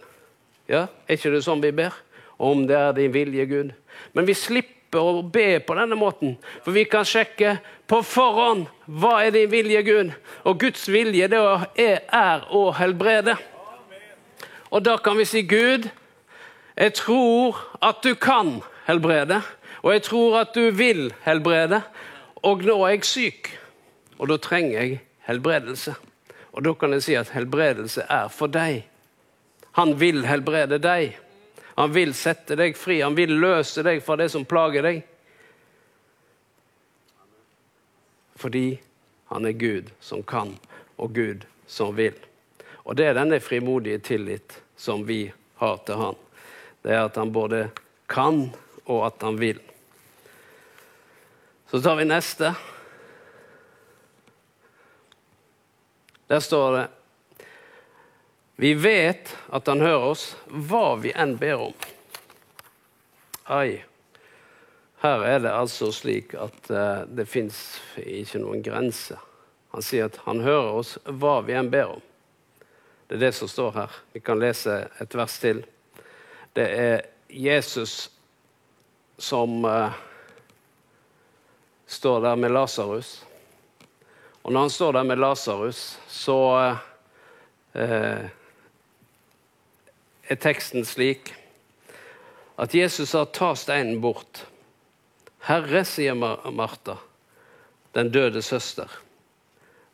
Ja, 0.69 0.85
Er 1.07 1.17
ikke 1.17 1.31
det 1.31 1.43
sånn 1.43 1.61
vi 1.61 1.71
ber? 1.71 1.93
Om 2.39 2.67
det 2.67 2.77
er 2.77 2.91
din 2.91 3.13
vilje, 3.13 3.45
Gud. 3.45 3.73
Men 4.13 4.27
vi 4.27 4.33
slipper 4.33 4.82
å 4.99 5.23
be 5.23 5.59
på 5.63 5.75
denne 5.77 5.97
måten, 5.97 6.35
for 6.65 6.75
vi 6.75 6.85
kan 6.89 7.07
sjekke 7.07 7.57
på 7.89 8.01
forhånd 8.05 8.67
hva 8.85 9.19
er 9.23 9.33
din 9.35 9.51
vilje, 9.51 9.81
Gud. 9.87 10.13
Og 10.43 10.59
Guds 10.61 10.85
vilje 10.91 11.29
det 11.31 11.41
er 12.13 12.45
å 12.51 12.63
helbrede. 12.77 13.35
Og 14.73 14.83
da 14.85 14.97
kan 14.97 15.17
vi 15.19 15.25
si, 15.29 15.43
Gud, 15.45 15.89
jeg 16.75 16.93
tror 16.97 17.59
at 17.81 18.01
du 18.03 18.15
kan 18.15 18.57
helbrede, 18.87 19.41
og 19.83 19.93
jeg 19.93 20.05
tror 20.09 20.39
at 20.41 20.55
du 20.55 20.71
vil 20.73 21.11
helbrede, 21.25 21.83
og 22.43 22.63
nå 22.65 22.79
er 22.87 22.97
jeg 22.97 23.05
syk, 23.07 23.51
og 24.17 24.31
da 24.31 24.39
trenger 24.41 24.79
jeg 24.79 24.97
helbredelse. 25.27 25.93
Og 26.53 26.65
da 26.65 26.73
kan 26.77 26.93
jeg 26.93 27.05
si 27.05 27.15
at 27.17 27.31
helbredelse 27.33 28.05
er 28.09 28.27
for 28.33 28.51
deg. 28.51 28.83
Han 29.77 29.95
vil 29.99 30.25
helbrede 30.27 30.77
deg. 30.81 31.15
Han 31.75 31.93
vil 31.93 32.13
sette 32.13 32.55
deg 32.55 32.77
fri. 32.77 33.01
Han 33.01 33.15
vil 33.17 33.33
løse 33.41 33.83
deg 33.85 34.03
fra 34.05 34.17
det 34.19 34.29
som 34.29 34.45
plager 34.45 34.85
deg. 34.85 35.01
Fordi 38.37 38.67
han 39.31 39.47
er 39.49 39.57
Gud 39.57 39.89
som 40.03 40.21
kan, 40.27 40.57
og 41.01 41.15
Gud 41.15 41.45
som 41.65 41.95
vil. 41.97 42.17
Og 42.83 42.97
det 42.99 43.07
er 43.07 43.17
denne 43.17 43.39
frimodige 43.41 44.01
tillit 44.03 44.59
som 44.75 45.05
vi 45.07 45.25
har 45.61 45.79
til 45.87 46.01
han. 46.01 46.19
Det 46.83 46.91
er 46.91 47.05
at 47.07 47.17
han 47.17 47.31
både 47.33 47.69
kan, 48.11 48.49
og 48.83 49.05
at 49.07 49.23
han 49.23 49.39
vil. 49.39 49.61
Så 51.71 51.81
tar 51.81 51.95
vi 51.95 52.05
neste. 52.05 52.51
Der 56.27 56.43
står 56.43 56.75
det 56.77 56.83
Vi 58.55 58.73
vet 58.73 59.37
at 59.49 59.67
han 59.67 59.81
hører 59.81 60.11
oss 60.13 60.27
hva 60.47 60.95
vi 61.01 61.13
enn 61.15 61.35
ber 61.37 61.69
om. 61.69 61.73
Ai. 63.49 63.81
Her 65.03 65.25
er 65.27 65.41
det 65.43 65.51
altså 65.51 65.89
slik 65.91 66.35
at 66.37 66.69
uh, 66.71 67.03
det 67.09 67.25
fins 67.27 67.57
ikke 67.99 68.39
noen 68.43 68.61
grense. 68.63 69.17
Han 69.73 69.83
sier 69.83 70.07
at 70.07 70.21
han 70.27 70.43
hører 70.45 70.79
oss 70.83 70.95
hva 71.03 71.39
vi 71.43 71.57
enn 71.57 71.71
ber 71.73 71.97
om. 71.97 72.03
Det 73.09 73.17
er 73.17 73.25
det 73.25 73.33
som 73.35 73.49
står 73.51 73.73
her. 73.75 73.97
Vi 74.13 74.21
kan 74.23 74.39
lese 74.39 74.77
et 75.01 75.17
vers 75.17 75.35
til. 75.41 75.65
Det 76.53 76.67
er 76.69 77.03
Jesus 77.27 78.07
som 79.17 79.65
uh, 79.65 79.97
står 81.89 82.21
der 82.21 82.35
med 82.35 82.53
Lasarus. 82.53 83.25
Og 84.43 84.53
når 84.53 84.59
han 84.59 84.69
står 84.69 84.93
der 84.93 85.03
med 85.03 85.19
Lasarus, 85.19 85.99
så 86.07 86.39
eh, 87.73 88.25
er 90.29 90.39
teksten 90.39 90.85
slik 90.87 91.33
at 92.57 92.73
Jesus 92.73 93.09
sa 93.09 93.25
'ta 93.25 93.55
steinen 93.55 94.01
bort'. 94.01 94.45
Herre, 95.39 95.83
sier 95.83 96.13
Martha, 96.15 96.97
den 97.93 98.11
døde 98.11 98.41
søster. 98.41 98.87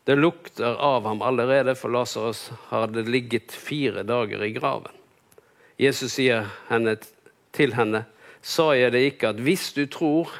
Det 0.06 0.18
lukter 0.18 0.76
av 0.78 1.04
ham 1.04 1.22
allerede, 1.22 1.74
for 1.74 1.88
Lasarus 1.88 2.50
hadde 2.70 3.02
ligget 3.02 3.52
fire 3.52 4.02
dager 4.02 4.42
i 4.42 4.52
graven. 4.52 4.92
Jesus 5.78 6.12
sier 6.12 6.46
henne, 6.68 6.96
til 7.52 7.74
henne, 7.74 8.04
sa 8.42 8.72
jeg 8.72 8.92
det 8.92 9.00
ikke, 9.00 9.28
at 9.28 9.40
hvis 9.40 9.72
du 9.72 9.86
tror, 9.86 10.30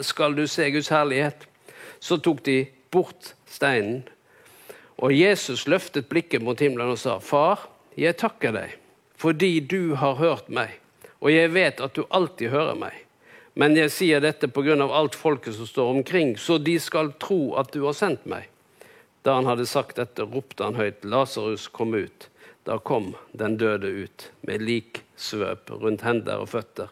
skal 0.00 0.34
du 0.34 0.46
se 0.46 0.70
Guds 0.70 0.88
herlighet? 0.88 1.48
Så 2.00 2.16
tok 2.16 2.44
de 2.44 2.66
bort 2.90 3.34
steinen. 3.46 4.08
Og 4.98 5.18
Jesus 5.18 5.66
løftet 5.66 6.08
blikket 6.08 6.42
mot 6.42 6.60
himmelen 6.60 6.90
og 6.90 6.98
sa, 6.98 7.18
Far, 7.18 7.68
jeg 7.96 8.16
takker 8.16 8.52
deg 8.52 8.81
fordi 9.22 9.60
du 9.60 9.94
har 9.94 10.14
hørt 10.18 10.48
meg, 10.50 10.80
og 11.22 11.30
jeg 11.30 11.52
vet 11.54 11.80
at 11.80 11.94
du 11.94 12.02
alltid 12.10 12.50
hører 12.50 12.74
meg. 12.74 12.96
Men 13.54 13.76
jeg 13.78 13.92
sier 13.94 14.22
dette 14.24 14.48
pga. 14.50 14.74
alt 14.82 15.14
folket 15.14 15.54
som 15.54 15.66
står 15.66 15.90
omkring, 15.90 16.36
så 16.36 16.58
de 16.58 16.74
skal 16.80 17.12
tro 17.22 17.54
at 17.54 17.70
du 17.72 17.84
har 17.84 17.94
sendt 17.94 18.26
meg. 18.26 18.48
Da 19.22 19.36
han 19.38 19.46
hadde 19.46 19.66
sagt 19.66 19.96
dette, 19.96 20.26
ropte 20.26 20.64
han 20.64 20.74
høyt, 20.74 21.04
Lasarus, 21.04 21.68
kom 21.68 21.94
ut. 21.94 22.28
Da 22.66 22.78
kom 22.78 23.14
den 23.32 23.56
døde 23.56 23.86
ut, 23.86 24.30
med 24.40 24.62
liksvøp 24.66 25.70
rundt 25.70 26.02
hender 26.02 26.42
og 26.42 26.50
føtter, 26.56 26.90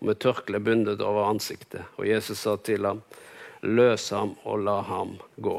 og 0.00 0.08
med 0.08 0.20
tørkle 0.24 0.60
bundet 0.60 1.04
over 1.04 1.28
ansiktet. 1.28 1.84
Og 2.00 2.08
Jesus 2.08 2.40
sa 2.40 2.56
til 2.56 2.88
ham, 2.88 3.02
løs 3.60 4.10
ham 4.16 4.38
og 4.44 4.64
la 4.64 4.80
ham 4.80 5.18
gå. 5.36 5.58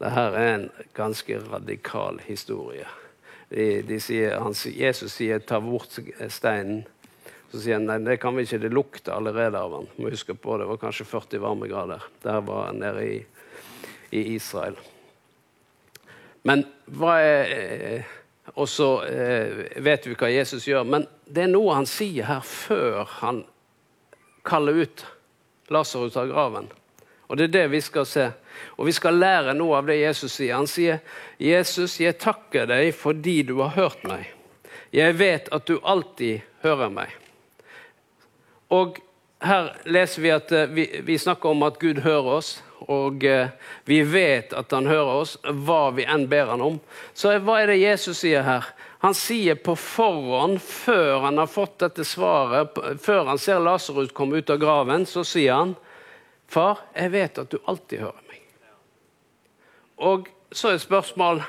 Dette 0.00 0.30
er 0.30 0.54
en 0.54 0.70
ganske 0.96 1.42
radikal 1.50 2.24
historie. 2.24 2.88
De, 3.48 3.82
de 3.86 4.00
sier, 4.02 4.38
han, 4.42 4.54
Jesus 4.54 5.14
sier 5.14 5.38
'ta 5.38 5.60
bort 5.60 5.98
steinen'. 6.28 6.84
Så 7.52 7.60
sier 7.62 7.78
han 7.78 7.86
nei, 7.86 8.00
det 8.02 8.18
kan 8.18 8.34
vi 8.36 8.42
ikke, 8.42 8.58
det 8.58 8.72
lukter 8.74 9.14
allerede 9.14 9.58
av 9.58 9.74
han. 9.76 9.86
Må 9.96 10.10
huske 10.10 10.34
på 10.34 10.58
Det 10.58 10.66
var 10.66 10.80
kanskje 10.82 11.06
40 11.06 11.38
varmegrader. 11.40 12.02
Der 12.22 12.40
var 12.40 12.66
han 12.66 12.82
nede 12.82 13.06
i, 13.06 13.18
i 14.10 14.34
Israel. 14.34 14.74
Men 16.42 16.66
hva 16.86 17.18
er 17.22 18.04
Og 18.54 18.68
så 18.70 19.02
eh, 19.02 19.64
vet 19.82 20.06
vi 20.06 20.14
hva 20.14 20.28
Jesus 20.30 20.66
gjør. 20.68 20.84
Men 20.86 21.06
det 21.26 21.42
er 21.44 21.50
noe 21.50 21.74
han 21.74 21.88
sier 21.90 22.28
her 22.28 22.44
før 22.46 23.02
han 23.18 23.42
kaller 24.46 24.84
ut 24.86 25.02
Lasarus 25.74 26.16
av 26.16 26.30
graven. 26.30 26.68
Og 27.26 27.38
det 27.38 27.48
er 27.48 27.54
det 27.56 27.64
vi 27.74 27.80
skal 27.82 28.06
se. 28.06 28.28
Og 28.76 28.86
vi 28.86 28.94
skal 28.96 29.18
lære 29.20 29.54
noe 29.56 29.78
av 29.80 29.88
det 29.88 29.98
Jesus 30.00 30.36
sier. 30.38 30.56
Han 30.56 30.66
sier, 30.70 31.00
'Jesus, 31.38 32.00
jeg 32.00 32.18
takker 32.18 32.66
deg 32.66 32.94
fordi 32.94 33.42
du 33.42 33.60
har 33.62 33.74
hørt 33.76 34.04
meg.' 34.04 34.32
'Jeg 34.92 35.18
vet 35.18 35.48
at 35.52 35.66
du 35.66 35.80
alltid 35.82 36.40
hører 36.62 36.88
meg.' 36.88 37.16
Og 38.70 38.98
her 39.40 39.76
leser 39.84 40.22
vi 40.22 40.30
at 40.34 40.52
eh, 40.52 40.66
vi, 40.66 41.00
vi 41.04 41.18
snakker 41.18 41.52
om 41.52 41.62
at 41.62 41.78
Gud 41.78 42.00
hører 42.04 42.38
oss, 42.38 42.62
og 42.86 43.24
eh, 43.24 43.52
vi 43.84 44.00
vet 44.02 44.52
at 44.56 44.72
han 44.72 44.88
hører 44.88 45.22
oss, 45.22 45.36
hva 45.44 45.90
vi 45.96 46.06
enn 46.08 46.26
ber 46.30 46.52
han 46.54 46.64
om. 46.64 46.80
Så 47.14 47.34
hva 47.44 47.60
er 47.62 47.72
det 47.72 47.80
Jesus 47.82 48.22
sier 48.24 48.46
her? 48.46 48.66
Han 49.04 49.14
sier 49.14 49.58
på 49.60 49.76
forhånd, 49.78 50.58
før 50.62 51.26
han 51.28 51.38
har 51.38 51.50
fått 51.52 51.78
dette 51.84 52.04
svaret, 52.08 52.78
før 53.02 53.32
han 53.32 53.38
ser 53.38 53.62
Lasarus 53.62 54.14
komme 54.16 54.40
ut 54.40 54.50
av 54.50 54.58
graven, 54.62 55.06
så 55.06 55.24
sier 55.24 55.54
han 55.54 55.76
'Far, 56.46 56.78
jeg 56.94 57.10
vet 57.10 57.38
at 57.42 57.50
du 57.50 57.58
alltid 57.66 58.00
hører 58.00 58.22
meg'. 58.22 58.25
Og 59.96 60.28
så 60.52 60.74
er 60.74 60.78
spørsmål 60.78 61.42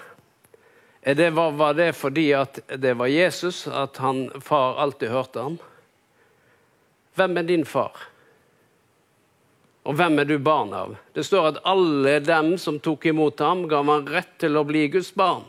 det, 1.04 1.30
Var 1.30 1.74
det 1.74 1.96
fordi 1.96 2.32
at 2.32 2.60
det 2.76 2.94
var 2.98 3.08
Jesus, 3.08 3.68
at 3.68 3.98
han, 3.98 4.32
far 4.42 4.80
alltid 4.80 5.10
hørte 5.10 5.40
ham? 5.40 5.60
Hvem 7.16 7.38
er 7.38 7.42
din 7.42 7.66
far? 7.66 8.08
Og 9.84 9.94
hvem 9.96 10.20
er 10.20 10.24
du 10.24 10.38
barn 10.38 10.74
av? 10.74 10.96
Det 11.16 11.24
står 11.26 11.48
at 11.48 11.62
alle 11.66 12.20
dem 12.20 12.58
som 12.58 12.80
tok 12.80 13.06
imot 13.06 13.40
ham, 13.40 13.68
ga 13.72 13.80
han 13.88 14.10
rett 14.12 14.34
til 14.40 14.58
å 14.60 14.66
bli 14.68 14.88
Guds 14.92 15.14
barn. 15.16 15.46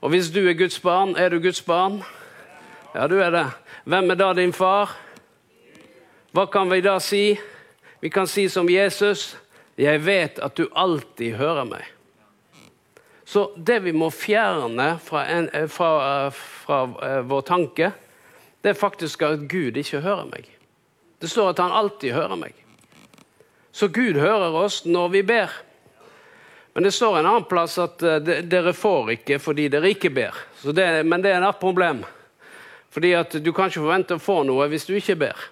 Og 0.00 0.12
hvis 0.14 0.30
du 0.30 0.44
er 0.46 0.54
Guds 0.54 0.78
barn, 0.80 1.16
er 1.18 1.34
du 1.34 1.40
Guds 1.42 1.62
barn? 1.66 1.98
Ja, 2.94 3.08
du 3.10 3.18
er 3.18 3.32
det. 3.34 3.46
Hvem 3.84 4.10
er 4.10 4.20
da 4.20 4.30
din 4.32 4.54
far? 4.54 4.94
Hva 6.34 6.46
kan 6.46 6.70
vi 6.70 6.80
da 6.86 7.00
si? 7.02 7.34
Vi 8.00 8.10
kan 8.10 8.26
si 8.26 8.48
som 8.48 8.68
Jesus, 8.68 9.36
'Jeg 9.76 10.06
vet 10.06 10.38
at 10.38 10.56
du 10.56 10.68
alltid 10.76 11.34
hører 11.34 11.64
meg'. 11.64 11.93
Så 13.34 13.50
det 13.56 13.80
vi 13.82 13.90
må 13.92 14.12
fjerne 14.14 14.92
fra, 15.02 15.24
en, 15.26 15.48
eh, 15.50 15.66
fra, 15.66 16.26
eh, 16.26 16.30
fra 16.30 16.84
uh, 16.86 17.22
vår 17.26 17.40
tanke, 17.40 17.88
det 18.62 18.68
er 18.70 18.76
faktisk 18.78 19.24
at 19.26 19.40
Gud 19.50 19.74
ikke 19.74 20.04
hører 20.04 20.28
meg. 20.28 20.46
Det 21.18 21.26
står 21.32 21.50
at 21.50 21.62
han 21.64 21.74
alltid 21.74 22.14
hører 22.14 22.38
meg. 22.38 22.54
Så 23.74 23.88
Gud 23.90 24.20
hører 24.22 24.54
oss 24.54 24.84
når 24.86 25.08
vi 25.16 25.22
ber. 25.26 25.50
Men 26.74 26.86
det 26.86 26.92
står 26.94 27.18
en 27.18 27.26
annen 27.32 27.48
plass 27.50 27.74
at 27.82 27.98
dere 28.22 28.70
får 28.70 29.10
ikke 29.16 29.40
fordi 29.42 29.66
dere 29.74 29.90
ikke 29.90 30.12
ber. 30.14 30.38
Det, 30.62 30.86
men 31.02 31.26
det 31.26 31.34
er 31.34 31.42
et 31.42 31.58
problem. 31.58 32.04
Fordi 32.94 33.12
at 33.18 33.34
du 33.34 33.50
kan 33.50 33.66
ikke 33.66 33.82
forvente 33.82 34.14
å 34.14 34.22
få 34.22 34.44
noe 34.46 34.70
hvis 34.70 34.86
du 34.86 34.94
ikke 34.94 35.18
ber. 35.26 35.42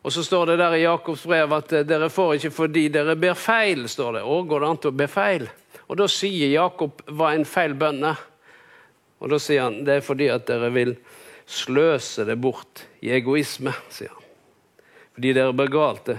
Og 0.00 0.16
så 0.16 0.24
står 0.24 0.54
det 0.54 0.58
der 0.64 0.80
i 0.80 0.86
Jakobs 0.86 1.28
brev 1.28 1.52
at 1.52 1.76
dere 1.84 2.08
får 2.08 2.38
ikke 2.38 2.54
fordi 2.62 2.88
dere 2.96 3.20
ber 3.20 3.36
feil. 3.36 3.84
står 3.92 4.22
det. 4.22 4.24
Å, 4.24 4.42
går 4.48 4.64
det 4.64 4.72
an 4.72 4.84
til 4.86 4.94
å 4.96 5.00
be 5.04 5.12
feil? 5.20 5.48
Og 5.86 5.96
Da 5.96 6.08
sier 6.10 6.50
Jakob 6.50 7.02
hva 7.06 7.32
en 7.34 7.46
feil 7.46 7.76
bønn 7.78 8.02
er. 8.04 8.20
Og 9.22 9.30
Da 9.30 9.38
sier 9.42 9.68
han 9.68 9.84
det 9.86 10.00
er 10.00 10.06
fordi 10.06 10.28
at 10.32 10.46
dere 10.48 10.72
vil 10.74 10.96
sløse 11.46 12.26
det 12.26 12.38
bort 12.40 12.86
i 13.00 13.12
egoisme. 13.14 13.72
sier 13.88 14.10
han. 14.10 14.22
Fordi 15.14 15.32
dere 15.32 15.52
blir 15.56 15.72
galt. 15.72 16.04
det. 16.06 16.18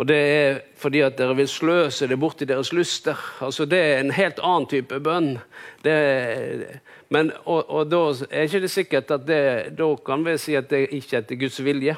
Og 0.00 0.06
det 0.08 0.16
er 0.16 0.60
fordi 0.80 1.02
at 1.04 1.18
dere 1.18 1.34
vil 1.36 1.48
sløse 1.48 2.06
det 2.08 2.16
bort 2.20 2.40
i 2.40 2.48
deres 2.48 2.72
lyster. 2.72 3.18
Altså 3.44 3.64
Det 3.64 3.78
er 3.78 3.98
en 4.00 4.10
helt 4.10 4.38
annen 4.42 4.66
type 4.66 5.00
bønn. 5.00 5.38
Det, 5.84 6.80
men, 7.08 7.32
og, 7.44 7.68
og, 7.68 7.90
da 7.90 8.00
er 8.30 8.46
ikke 8.46 8.60
det 8.60 8.70
sikkert 8.70 9.10
at 9.10 9.26
det, 9.26 9.42
da 9.76 9.90
kan 10.06 10.24
vi 10.24 10.38
si 10.38 10.54
at 10.54 10.70
det 10.70 10.86
ikke 10.88 11.16
er 11.16 11.20
etter 11.20 11.36
Guds 11.36 11.60
vilje. 11.64 11.96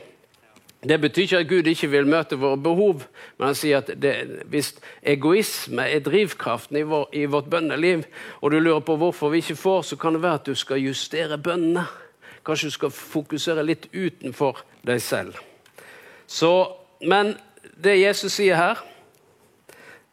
Det 0.89 1.01
betyr 1.01 1.23
ikke 1.23 1.39
at 1.39 1.49
Gud 1.49 1.69
ikke 1.71 1.89
vil 1.93 2.09
møte 2.11 2.37
våre 2.43 2.59
behov, 2.59 3.05
men 3.39 3.53
han 3.53 3.55
sier 3.55 3.79
at 3.79 3.91
det, 4.03 4.15
hvis 4.51 4.73
egoisme 5.07 5.85
er 5.87 6.03
drivkraften 6.03 6.81
i, 6.81 6.83
vår, 6.83 7.05
i, 7.15 7.23
vårt 7.31 7.51
bønneliv, 7.51 8.03
og 8.41 8.51
du 8.51 8.59
lurer 8.59 8.83
på 8.83 8.97
hvorfor 8.99 9.31
vi 9.31 9.39
ikke 9.45 9.61
får, 9.61 9.83
så 9.83 9.97
kan 9.97 10.17
det 10.17 10.25
være 10.25 10.41
at 10.41 10.51
du 10.51 10.59
skal 10.59 10.83
justere 10.83 11.39
bønnene. 11.39 11.87
Kanskje 12.43 12.73
du 12.73 12.75
skal 12.75 12.91
fokusere 12.91 13.63
litt 13.63 13.87
utenfor 13.95 14.65
deg 14.83 14.99
selv. 15.03 15.39
Så, 16.27 16.51
men 17.07 17.37
det 17.79 18.01
Jesus 18.01 18.35
sier 18.35 18.59
her, 18.59 18.83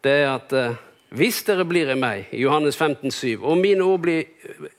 det 0.06 0.14
er 0.22 0.30
at 0.36 0.54
eh, 0.54 0.78
hvis 1.10 1.42
dere 1.42 1.66
blir 1.66 1.90
i 1.90 1.96
meg, 1.98 2.28
i 2.30 2.44
Johannes 2.44 2.76
15, 2.78 3.10
7, 3.12 3.42
og 3.42 3.58
mine 3.58 3.82
ord 3.82 4.04
blir, 4.04 4.28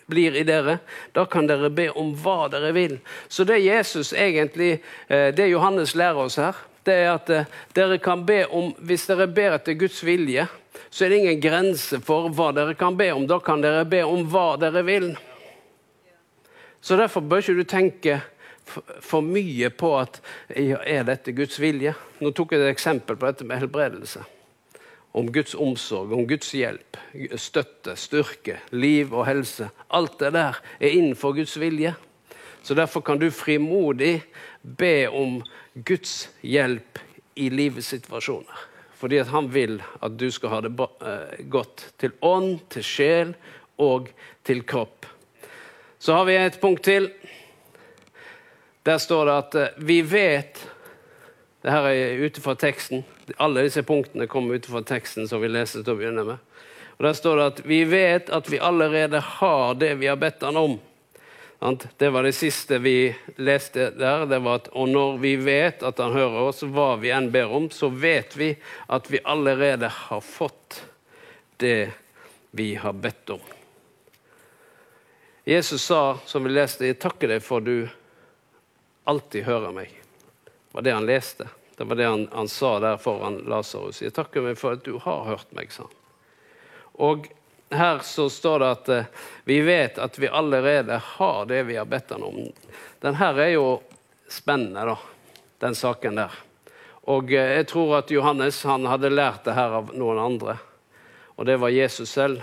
blir, 0.06 0.36
i 0.38 0.44
dere, 0.46 0.76
da 1.16 1.24
kan 1.26 1.48
dere 1.50 1.72
be 1.74 1.88
om 1.90 2.12
hva 2.22 2.44
dere 2.52 2.70
vil. 2.76 3.00
Så 3.26 3.42
det 3.48 3.58
Jesus 3.64 4.12
egentlig, 4.14 4.76
eh, 5.08 5.34
det 5.34 5.48
Johannes 5.50 5.96
lærer 5.98 6.22
oss 6.22 6.38
her, 6.38 6.54
det 6.86 6.96
er 7.02 7.10
at 7.16 7.34
eh, 7.34 7.50
dere 7.74 7.98
kan 7.98 8.22
be 8.26 8.44
om 8.46 8.70
Hvis 8.78 9.08
dere 9.10 9.26
ber 9.26 9.58
etter 9.58 9.74
Guds 9.74 10.04
vilje, 10.06 10.46
så 10.90 11.04
er 11.04 11.10
det 11.10 11.18
ingen 11.24 11.42
grense 11.42 11.98
for 11.98 12.30
hva 12.30 12.52
dere 12.54 12.78
kan 12.78 12.96
be 12.96 13.10
om. 13.12 13.26
Da 13.26 13.40
kan 13.42 13.62
dere 13.62 13.84
be 13.84 14.04
om 14.06 14.22
hva 14.30 14.54
dere 14.58 14.86
vil. 14.86 15.12
Så 16.80 16.96
derfor 16.96 17.26
bør 17.26 17.42
ikke 17.42 17.58
du 17.58 17.66
tenke 17.66 18.20
for 19.02 19.20
mye 19.26 19.68
på 19.74 19.96
at 19.98 20.22
er 20.54 21.02
dette 21.10 21.34
Guds 21.34 21.58
vilje. 21.58 21.96
Nå 22.22 22.30
tok 22.30 22.54
jeg 22.54 22.62
et 22.62 22.70
eksempel 22.70 23.18
på 23.18 23.26
dette 23.26 23.46
med 23.46 23.58
helbredelse 23.58 24.22
om 25.12 25.32
Guds 25.32 25.54
omsorg, 25.54 26.12
om 26.12 26.26
Guds 26.28 26.52
hjelp, 26.54 26.96
støtte, 27.36 27.96
styrke, 27.98 28.60
liv 28.70 29.12
og 29.14 29.26
helse. 29.26 29.70
Alt 29.90 30.20
det 30.22 30.32
der 30.36 30.60
er 30.78 30.94
innenfor 30.94 31.34
Guds 31.34 31.56
vilje. 31.60 31.94
Så 32.62 32.74
Derfor 32.74 33.00
kan 33.00 33.18
du 33.18 33.30
frimodig 33.30 34.22
be 34.62 35.08
om 35.08 35.40
Guds 35.74 36.30
hjelp 36.42 36.98
i 37.34 37.48
livets 37.48 37.90
situasjoner. 37.90 38.66
Fordi 39.00 39.18
at 39.18 39.30
han 39.32 39.48
vil 39.54 39.78
at 40.02 40.18
du 40.20 40.28
skal 40.30 40.52
ha 40.52 40.60
det 40.60 40.72
eh, 40.76 41.46
godt 41.48 41.86
til 41.98 42.12
ånd, 42.20 42.60
til 42.70 42.84
sjel 42.84 43.34
og 43.80 44.10
til 44.44 44.62
kropp. 44.68 45.06
Så 45.98 46.12
har 46.12 46.28
vi 46.28 46.36
et 46.36 46.60
punkt 46.60 46.84
til. 46.84 47.10
Der 48.84 48.98
står 48.98 49.24
det 49.24 49.38
at 49.38 49.54
eh, 49.54 49.80
vi 49.88 50.02
vet 50.04 50.60
det 51.60 51.72
her 51.74 51.88
er 51.90 52.22
ute 52.24 52.40
fra 52.40 52.54
teksten. 52.56 53.02
Alle 53.36 53.66
disse 53.66 53.82
punktene 53.84 54.26
kommer 54.30 54.56
ut 54.56 54.68
fra 54.70 54.80
teksten 54.86 55.28
som 55.28 55.42
vi 55.42 55.50
leser 55.50 55.84
til 55.84 55.92
å 55.92 55.98
begynne 55.98 56.24
med. 56.24 56.38
Og 56.96 57.04
Der 57.04 57.16
står 57.16 57.36
det 57.36 57.48
at 57.50 57.60
vi 57.68 57.80
vet 57.88 58.30
at 58.32 58.48
vi 58.48 58.60
allerede 58.60 59.20
har 59.20 59.74
det 59.74 59.94
vi 60.00 60.08
har 60.08 60.16
bedt 60.20 60.42
han 60.44 60.56
om. 60.56 60.78
Det 62.00 62.08
var 62.08 62.24
det 62.24 62.32
siste 62.32 62.78
vi 62.80 63.12
leste 63.36 63.90
der. 63.92 64.26
det 64.26 64.38
var 64.40 64.62
at, 64.62 64.68
Og 64.68 64.88
når 64.88 65.18
vi 65.18 65.36
vet 65.36 65.82
at 65.82 65.98
han 65.98 66.12
hører 66.12 66.48
oss, 66.48 66.62
hva 66.62 66.96
vi 66.96 67.12
enn 67.12 67.30
ber 67.32 67.52
om, 67.52 67.68
så 67.70 67.88
vet 67.88 68.36
vi 68.36 68.54
at 68.88 69.10
vi 69.10 69.20
allerede 69.24 69.88
har 69.88 70.20
fått 70.20 70.84
det 71.60 71.92
vi 72.50 72.74
har 72.74 72.92
bedt 72.92 73.30
om. 73.30 73.40
Jesus 75.44 75.82
sa, 75.82 76.18
som 76.26 76.44
vi 76.44 76.50
leste, 76.50 76.86
jeg 76.86 77.00
takker 77.00 77.28
deg 77.28 77.44
for 77.44 77.60
du 77.60 77.88
alltid 79.04 79.44
hører 79.44 79.72
meg 79.76 79.99
var 80.72 80.82
det 80.82 80.94
han 80.94 81.06
leste. 81.06 81.48
Det 81.76 81.84
var 81.84 81.96
det 81.96 82.04
han, 82.04 82.28
han 82.32 82.48
sa 82.48 82.78
der 82.80 82.96
foran 83.00 83.38
Lasarus. 83.48 84.02
Jeg 84.02 84.12
takker 84.12 84.44
meg 84.44 84.58
for 84.60 84.76
at 84.76 84.84
du 84.84 84.98
har 85.00 85.24
hørt 85.24 85.52
meg, 85.56 85.72
sa 85.72 85.86
han. 85.86 85.96
Og 87.00 87.30
her 87.70 87.98
så 87.98 88.26
står 88.30 88.58
det 88.58 88.70
at 88.70 88.88
eh, 88.88 89.04
vi 89.44 89.60
vet 89.60 89.98
at 89.98 90.18
vi 90.18 90.28
allerede 90.28 91.00
har 91.04 91.46
det 91.46 91.62
vi 91.62 91.76
har 91.76 91.84
bedt 91.88 92.10
han 92.10 92.22
om. 92.22 92.42
Den 93.00 93.14
her 93.14 93.38
er 93.38 93.52
jo 93.54 93.80
spennende, 94.28 94.84
da. 94.84 94.96
Den 95.58 95.74
saken 95.74 96.18
der. 96.18 96.34
Og 97.08 97.32
eh, 97.32 97.54
jeg 97.60 97.68
tror 97.70 97.96
at 98.00 98.10
Johannes 98.10 98.62
han 98.66 98.86
hadde 98.90 99.12
lært 99.14 99.46
det 99.46 99.54
her 99.56 99.78
av 99.80 99.94
noen 99.94 100.18
andre. 100.18 100.58
Og 101.38 101.46
det 101.46 101.56
var 101.62 101.72
Jesus 101.72 102.10
selv. 102.10 102.42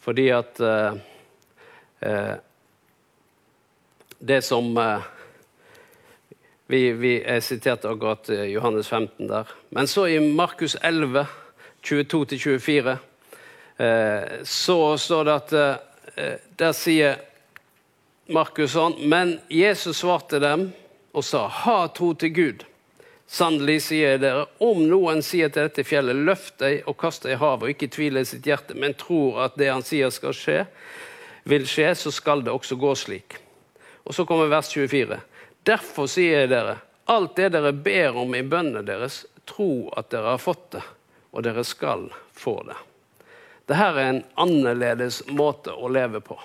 Fordi 0.00 0.28
at 0.34 0.60
eh, 0.60 0.94
Det 4.18 4.42
som 4.44 4.76
vi, 6.70 6.92
vi 6.92 7.16
jeg 7.18 7.42
siterte 7.42 7.90
akkurat 7.90 8.28
eh, 8.30 8.46
Johannes 8.52 8.88
15 8.88 9.28
der. 9.28 9.48
Men 9.74 9.88
så 9.90 10.06
i 10.06 10.20
Markus 10.20 10.76
11, 10.82 11.26
22-24, 11.82 12.96
eh, 13.76 14.22
så 14.44 14.78
står 14.98 15.24
det 15.24 15.34
at 15.34 15.52
eh, 15.58 16.36
Der 16.60 16.72
sier 16.76 17.16
Markus 18.28 18.74
sånn 18.74 18.96
Men 19.08 19.38
Jesus 19.48 20.02
svarte 20.02 20.40
dem 20.42 20.68
og 21.16 21.24
sa, 21.24 21.46
ha 21.48 21.88
tro 21.94 22.12
til 22.14 22.34
Gud. 22.34 22.60
Sannelig 23.30 23.80
sier 23.88 24.14
jeg 24.14 24.20
dere, 24.22 24.44
om 24.62 24.84
noen 24.86 25.24
sier 25.26 25.50
til 25.50 25.66
dette 25.66 25.82
fjellet, 25.86 26.18
løft 26.26 26.60
deg 26.62 26.86
og 26.90 26.98
kast 27.00 27.26
deg 27.26 27.34
i 27.34 27.40
havet, 27.40 27.66
og 27.66 27.72
ikke 27.72 27.88
tviler 27.90 28.22
i 28.22 28.28
sitt 28.28 28.46
hjerte, 28.46 28.76
men 28.78 28.94
tror 28.98 29.40
at 29.46 29.58
det 29.58 29.72
han 29.72 29.82
sier 29.86 30.10
skal 30.14 30.34
skje, 30.34 30.60
vil 31.50 31.66
skje, 31.66 31.88
så 31.98 32.14
skal 32.14 32.44
det 32.46 32.54
også 32.54 32.78
gå 32.78 32.94
slik. 32.98 33.40
Og 34.06 34.14
så 34.14 34.26
kommer 34.26 34.50
vers 34.50 34.70
24. 34.70 35.18
Derfor 35.66 36.08
sier 36.08 36.44
jeg 36.44 36.52
dere, 36.52 36.78
alt 37.10 37.36
det 37.36 37.50
dere 37.56 37.72
ber 37.72 38.16
om 38.22 38.34
i 38.34 38.42
bønnene 38.46 38.84
deres, 38.86 39.24
tro 39.48 39.90
at 39.98 40.10
dere 40.12 40.36
har 40.36 40.42
fått 40.42 40.70
det, 40.76 40.84
og 41.34 41.44
dere 41.44 41.64
skal 41.66 42.08
få 42.36 42.60
det. 42.68 42.78
Dette 43.70 43.86
er 43.86 44.00
en 44.02 44.22
annerledes 44.40 45.20
måte 45.30 45.74
å 45.74 45.90
leve 45.92 46.22
på. 46.24 46.38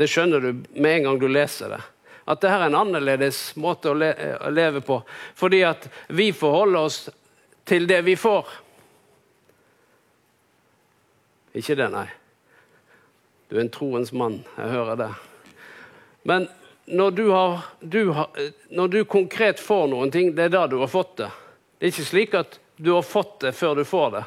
Det 0.00 0.08
skjønner 0.08 0.40
du 0.42 0.64
med 0.80 0.96
en 0.96 1.04
gang 1.08 1.18
du 1.20 1.28
leser 1.28 1.74
det. 1.76 1.80
At 2.24 2.40
dette 2.40 2.54
er 2.54 2.64
en 2.66 2.78
annerledes 2.78 3.38
måte 3.60 3.90
å, 3.90 3.94
le 3.98 4.10
å 4.40 4.50
leve 4.50 4.80
på. 4.86 5.00
Fordi 5.36 5.60
at 5.66 5.86
vi 6.08 6.30
forholder 6.34 6.88
oss 6.88 6.98
til 7.68 7.86
det 7.90 8.00
vi 8.06 8.16
får. 8.18 8.48
Ikke 11.60 11.76
det, 11.78 11.90
nei. 11.92 12.06
Du 13.50 13.56
er 13.58 13.64
en 13.64 13.72
troens 13.74 14.12
mann. 14.14 14.40
Jeg 14.56 14.70
hører 14.70 14.98
det. 14.98 15.10
Men 16.26 16.46
når 16.90 17.10
du, 17.10 17.30
har, 17.30 17.60
du 17.80 18.10
har, 18.10 18.28
når 18.68 18.88
du 18.88 19.04
konkret 19.04 19.60
får 19.60 19.88
noen 19.88 20.10
ting, 20.10 20.34
det 20.34 20.48
er 20.48 20.52
da 20.54 20.66
du 20.66 20.78
har 20.80 20.90
fått 20.90 21.16
det. 21.22 21.30
Det 21.78 21.86
er 21.86 21.94
ikke 21.94 22.08
slik 22.08 22.36
at 22.38 22.58
du 22.76 22.92
har 22.92 23.06
fått 23.06 23.40
det 23.44 23.52
før 23.56 23.78
du 23.78 23.84
får 23.84 24.10
det. 24.16 24.24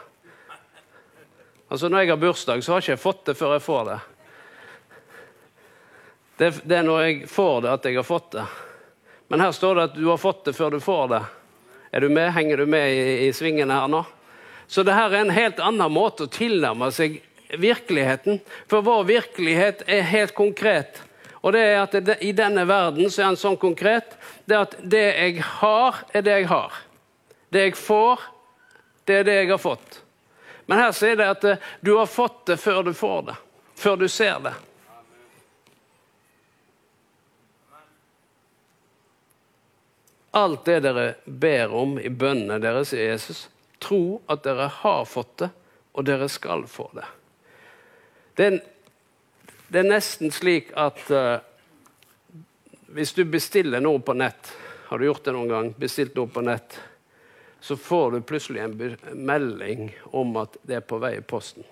Altså 1.68 1.90
Når 1.90 2.04
jeg 2.04 2.10
har 2.10 2.22
bursdag, 2.22 2.64
så 2.64 2.74
har 2.74 2.84
ikke 2.84 2.94
jeg 2.94 3.02
fått 3.02 3.24
det 3.26 3.36
før 3.38 3.56
jeg 3.56 3.66
får 3.66 3.86
det. 3.90 4.00
Det, 6.38 6.50
det 6.64 6.78
er 6.78 6.86
når 6.86 7.02
jeg 7.02 7.30
får 7.30 7.62
det, 7.62 7.72
at 7.74 7.86
jeg 7.90 7.98
har 7.98 8.08
fått 8.08 8.32
det. 8.36 8.44
Men 9.28 9.42
her 9.42 9.52
står 9.52 9.76
det 9.76 9.86
at 9.90 9.96
du 9.98 10.06
har 10.10 10.22
fått 10.22 10.44
det 10.46 10.54
før 10.54 10.76
du 10.76 10.80
får 10.84 11.08
det. 11.14 11.22
Er 11.94 12.02
du 12.02 12.10
med? 12.10 12.32
Henger 12.34 12.58
du 12.58 12.66
med 12.66 12.94
i, 12.94 13.28
i 13.28 13.34
svingene 13.34 13.74
her 13.74 13.90
nå? 13.90 14.04
Så 14.68 14.84
det 14.86 14.96
her 14.98 15.14
er 15.14 15.24
en 15.24 15.34
helt 15.34 15.62
annen 15.62 15.94
måte 15.94 16.26
å 16.26 16.32
tilnærme 16.32 16.90
seg 16.94 17.20
virkeligheten. 17.58 18.40
For 18.70 18.86
vår 18.86 19.04
virkelighet 19.10 19.84
er 19.88 20.06
helt 20.10 20.34
konkret. 20.38 21.02
Og 21.44 21.52
det 21.52 21.62
er 21.68 21.82
at 21.82 22.24
I 22.24 22.32
denne 22.32 22.64
verden 22.68 23.12
så 23.12 23.22
er 23.22 23.30
han 23.34 23.40
sånn 23.40 23.60
konkret 23.60 24.16
det 24.48 24.60
at 24.62 24.76
det 24.80 25.04
jeg 25.12 25.44
har, 25.60 26.00
er 26.16 26.24
det 26.24 26.38
jeg 26.40 26.48
har. 26.52 26.78
Det 27.52 27.66
jeg 27.68 27.76
får, 27.78 28.22
det 29.04 29.18
er 29.20 29.28
det 29.28 29.36
jeg 29.42 29.50
har 29.52 29.60
fått. 29.62 29.98
Men 30.66 30.80
her 30.80 30.94
sier 30.96 31.20
det 31.20 31.28
at 31.28 31.44
eh, 31.44 31.66
du 31.84 31.98
har 31.98 32.08
fått 32.08 32.46
det 32.48 32.58
før 32.64 32.86
du 32.88 32.94
får 32.96 33.26
det. 33.28 33.36
Før 33.76 34.00
du 34.00 34.08
ser 34.08 34.40
det. 34.46 34.54
Alt 40.34 40.64
det 40.66 40.80
dere 40.88 41.10
ber 41.26 41.76
om 41.76 41.98
i 42.00 42.10
bønnene 42.10 42.58
deres, 42.64 42.90
sier 42.90 43.12
Jesus, 43.12 43.44
tro 43.84 44.22
at 44.32 44.48
dere 44.48 44.72
har 44.80 45.04
fått 45.06 45.36
det, 45.44 45.52
og 45.94 46.08
dere 46.08 46.32
skal 46.32 46.64
få 46.72 46.88
det. 46.96 47.06
Det 48.34 48.48
er, 48.48 48.62
det 49.74 49.82
er 49.82 49.90
nesten 49.90 50.30
slik 50.30 50.68
at 50.78 51.00
uh, 51.10 51.40
hvis 52.94 53.14
du 53.18 53.24
bestiller 53.26 53.82
noe 53.82 53.98
på 54.06 54.14
nett, 54.14 54.52
har 54.86 55.00
du 55.02 55.08
gjort 55.08 55.24
det 55.26 55.34
noen 55.34 55.50
gang, 55.50 55.70
bestilt 55.82 56.14
noe 56.14 56.30
på 56.30 56.44
nett, 56.46 56.76
så 57.58 57.78
får 57.80 58.12
du 58.12 58.20
plutselig 58.22 58.62
en 58.62 58.76
melding 59.18 59.88
om 60.14 60.36
at 60.38 60.60
det 60.62 60.78
er 60.78 60.86
på 60.86 61.00
vei 61.02 61.16
i 61.18 61.24
posten. 61.26 61.66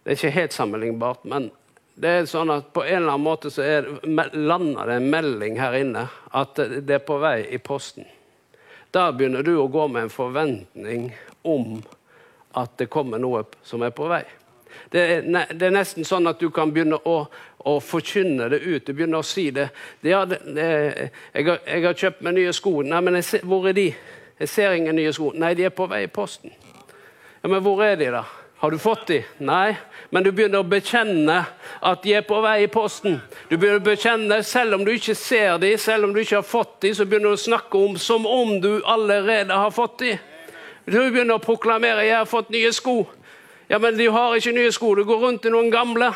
Det 0.00 0.14
er 0.14 0.16
ikke 0.16 0.32
helt 0.38 0.56
sammenlignbart, 0.56 1.28
men 1.28 1.50
det 1.98 2.14
er 2.14 2.30
sånn 2.30 2.54
at 2.54 2.72
på 2.72 2.86
en 2.86 3.02
eller 3.02 3.18
annen 3.18 3.26
måte 3.26 3.52
så 3.52 3.66
er, 3.66 3.90
lander 4.32 4.88
det 4.88 4.96
en 4.96 5.10
melding 5.12 5.60
her 5.60 5.76
inne 5.76 6.06
at 6.32 6.56
det 6.56 7.00
er 7.00 7.04
på 7.04 7.18
vei 7.20 7.40
i 7.52 7.60
posten. 7.60 8.08
Da 8.96 9.10
begynner 9.12 9.44
du 9.44 9.58
å 9.60 9.68
gå 9.68 9.88
med 9.92 10.06
en 10.06 10.14
forventning 10.14 11.10
om 11.44 11.82
at 12.56 12.76
det 12.80 12.90
kommer 12.92 13.20
noe 13.22 13.44
som 13.66 13.84
er 13.84 13.94
på 13.94 14.08
vei. 14.10 14.24
Det 14.92 15.00
er, 15.00 15.52
det 15.52 15.66
er 15.66 15.74
nesten 15.74 16.06
sånn 16.06 16.28
at 16.30 16.40
du 16.40 16.48
kan 16.54 16.70
begynne 16.72 16.98
å, 17.08 17.16
å, 17.58 17.74
forkynne 17.82 18.48
det 18.52 18.60
ut. 18.62 18.86
Du 18.86 18.92
begynner 18.92 19.22
å 19.22 19.26
si 19.26 19.48
det. 19.54 19.70
det, 20.00 20.12
ja, 20.12 20.22
det 20.28 20.38
jeg, 20.44 21.46
har, 21.48 21.60
jeg, 21.64 21.82
har, 21.86 21.98
kjøpt 22.04 22.22
meg 22.24 22.36
nye 22.38 22.54
sko. 22.54 22.78
Nei, 22.86 23.02
men 23.04 23.20
ser, 23.24 23.44
hvor 23.46 23.66
er 23.68 23.76
de? 23.76 23.90
Jeg 24.38 24.52
ser 24.52 24.76
ingen 24.76 24.96
nye 24.98 25.12
sko. 25.16 25.32
Nei, 25.34 25.54
de 25.58 25.66
er 25.66 25.74
på 25.74 25.88
vei 25.90 26.04
i 26.06 26.12
posten. 26.12 26.52
Ja, 27.40 27.48
Men 27.48 27.62
hvor 27.64 27.82
er 27.84 27.96
de, 27.98 28.10
da? 28.14 28.24
Har 28.56 28.72
du 28.72 28.78
fått 28.80 29.06
de? 29.10 29.18
Nei. 29.44 29.76
Men 30.10 30.24
du 30.24 30.30
begynner 30.32 30.62
å 30.62 30.68
bekjenne 30.68 31.42
at 31.84 32.04
de 32.04 32.14
er 32.16 32.24
på 32.24 32.38
vei 32.44 32.62
i 32.64 32.70
posten. 32.72 33.18
Du 33.50 33.56
begynner 33.56 33.82
å 33.82 33.88
bekjenne, 33.90 34.40
Selv 34.44 34.78
om 34.78 34.84
du 34.84 34.94
ikke 34.94 35.14
ser 35.14 35.58
de, 35.60 35.74
selv 35.78 36.08
om 36.08 36.14
du 36.14 36.22
ikke 36.22 36.40
har 36.40 36.46
fått 36.46 36.80
de, 36.80 36.94
så 36.94 37.04
begynner 37.04 37.34
du 37.34 37.36
å 37.36 37.44
snakke 37.48 37.78
om 37.78 37.98
som 38.00 38.26
om 38.26 38.56
du 38.60 38.80
allerede 38.84 39.52
har 39.52 39.74
fått 39.74 39.98
de. 40.04 40.16
Du 40.86 41.00
begynner 41.10 41.34
å 41.34 41.42
proklamere 41.42 42.04
'jeg 42.06 42.16
har 42.16 42.26
fått 42.30 42.50
nye 42.50 42.70
sko'. 42.72 43.06
Ja, 43.68 43.78
men 43.78 43.96
du 43.96 44.10
har 44.10 44.36
ikke 44.36 44.52
nye 44.54 44.72
sko, 44.72 44.94
du 44.94 45.04
går 45.04 45.18
rundt 45.18 45.46
i 45.46 45.50
noen 45.50 45.70
gamle. 45.70 46.14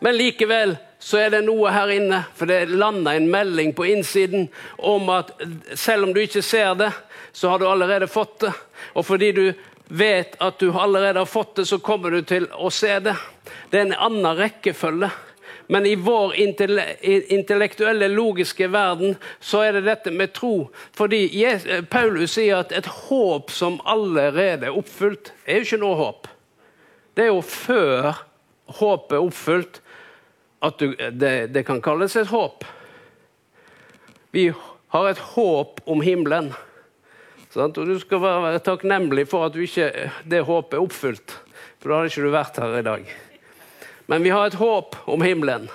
Men 0.00 0.16
likevel 0.16 0.76
så 0.98 1.18
er 1.18 1.30
det 1.30 1.44
noe 1.44 1.70
her 1.70 1.88
inne, 1.94 2.24
for 2.34 2.46
det 2.46 2.68
lander 2.68 3.12
en 3.12 3.30
melding 3.30 3.72
på 3.72 3.86
innsiden 3.86 4.48
om 4.78 5.08
at 5.14 5.30
selv 5.74 6.08
om 6.08 6.14
du 6.14 6.20
ikke 6.20 6.42
ser 6.42 6.74
det, 6.74 6.90
så 7.32 7.48
har 7.48 7.58
du 7.58 7.68
allerede 7.68 8.08
fått 8.10 8.40
det. 8.40 8.52
Og 8.94 9.06
fordi 9.06 9.32
du 9.32 9.54
vet 9.88 10.34
at 10.40 10.58
du 10.58 10.72
allerede 10.72 11.18
har 11.18 11.30
fått 11.30 11.56
det, 11.56 11.66
så 11.66 11.78
kommer 11.78 12.10
du 12.10 12.22
til 12.22 12.48
å 12.52 12.70
se 12.70 12.98
det. 12.98 13.14
Det 13.70 13.78
er 13.78 13.86
en 13.86 13.98
annen 14.08 14.36
rekkefølge. 14.36 15.10
Men 15.66 15.86
i 15.86 15.94
vår 15.98 16.34
intellektuelle, 17.34 18.08
logiske 18.08 18.68
verden 18.70 19.16
så 19.40 19.64
er 19.66 19.76
det 19.76 19.86
dette 19.88 20.12
med 20.14 20.34
tro. 20.36 20.68
Fordi 20.94 21.24
Paulus 21.90 22.36
sier 22.36 22.62
at 22.62 22.74
et 22.76 22.86
håp 23.08 23.50
som 23.50 23.80
allerede 23.84 24.68
er 24.68 24.78
oppfylt, 24.78 25.32
er 25.46 25.60
jo 25.60 25.66
ikke 25.66 25.82
noe 25.82 25.98
håp. 25.98 26.30
Det 27.16 27.26
er 27.26 27.32
jo 27.32 27.42
før 27.42 28.22
håpet 28.78 29.16
er 29.16 29.26
oppfylt 29.26 29.82
at 30.66 30.78
du, 30.78 30.94
det, 30.94 31.34
det 31.54 31.66
kan 31.66 31.82
kalles 31.82 32.16
et 32.16 32.30
håp. 32.30 32.64
Vi 34.30 34.50
har 34.94 35.10
et 35.10 35.26
håp 35.34 35.82
om 35.86 36.02
himmelen. 36.04 36.52
Og 37.56 37.78
du 37.88 37.94
skal 37.98 38.20
være 38.20 38.60
takknemlig 38.60 39.24
for 39.30 39.46
at 39.48 39.54
ikke, 39.56 40.10
det 40.28 40.42
håpet 40.44 40.76
er 40.76 40.82
oppfylt, 40.84 41.38
for 41.80 41.88
da 41.88 42.00
hadde 42.02 42.10
ikke 42.12 42.26
du 42.26 42.34
vært 42.34 42.58
her 42.60 42.74
i 42.76 42.84
dag. 42.84 43.14
Men 44.06 44.22
vi 44.22 44.30
har 44.30 44.46
et 44.46 44.60
håp 44.60 44.96
om 45.04 45.22
himmelen. 45.22 45.68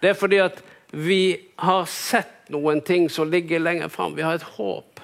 Det 0.00 0.12
er 0.12 0.18
fordi 0.18 0.40
at 0.44 0.62
vi 0.90 1.22
har 1.60 1.86
sett 1.88 2.50
noen 2.50 2.80
ting 2.84 3.08
som 3.12 3.30
ligger 3.30 3.62
lenger 3.62 3.88
fram. 3.88 4.16
Vi 4.16 4.26
har 4.26 4.40
et 4.40 4.50
håp. 4.56 5.00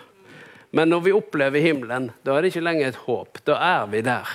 Men 0.70 0.90
når 0.92 1.06
vi 1.06 1.14
opplever 1.14 1.62
himmelen, 1.62 2.10
da 2.26 2.34
er 2.36 2.42
det 2.42 2.52
ikke 2.52 2.66
lenger 2.66 2.90
et 2.90 3.04
håp. 3.06 3.40
Da 3.46 3.56
er 3.62 3.86
vi 3.92 4.02
der. 4.04 4.28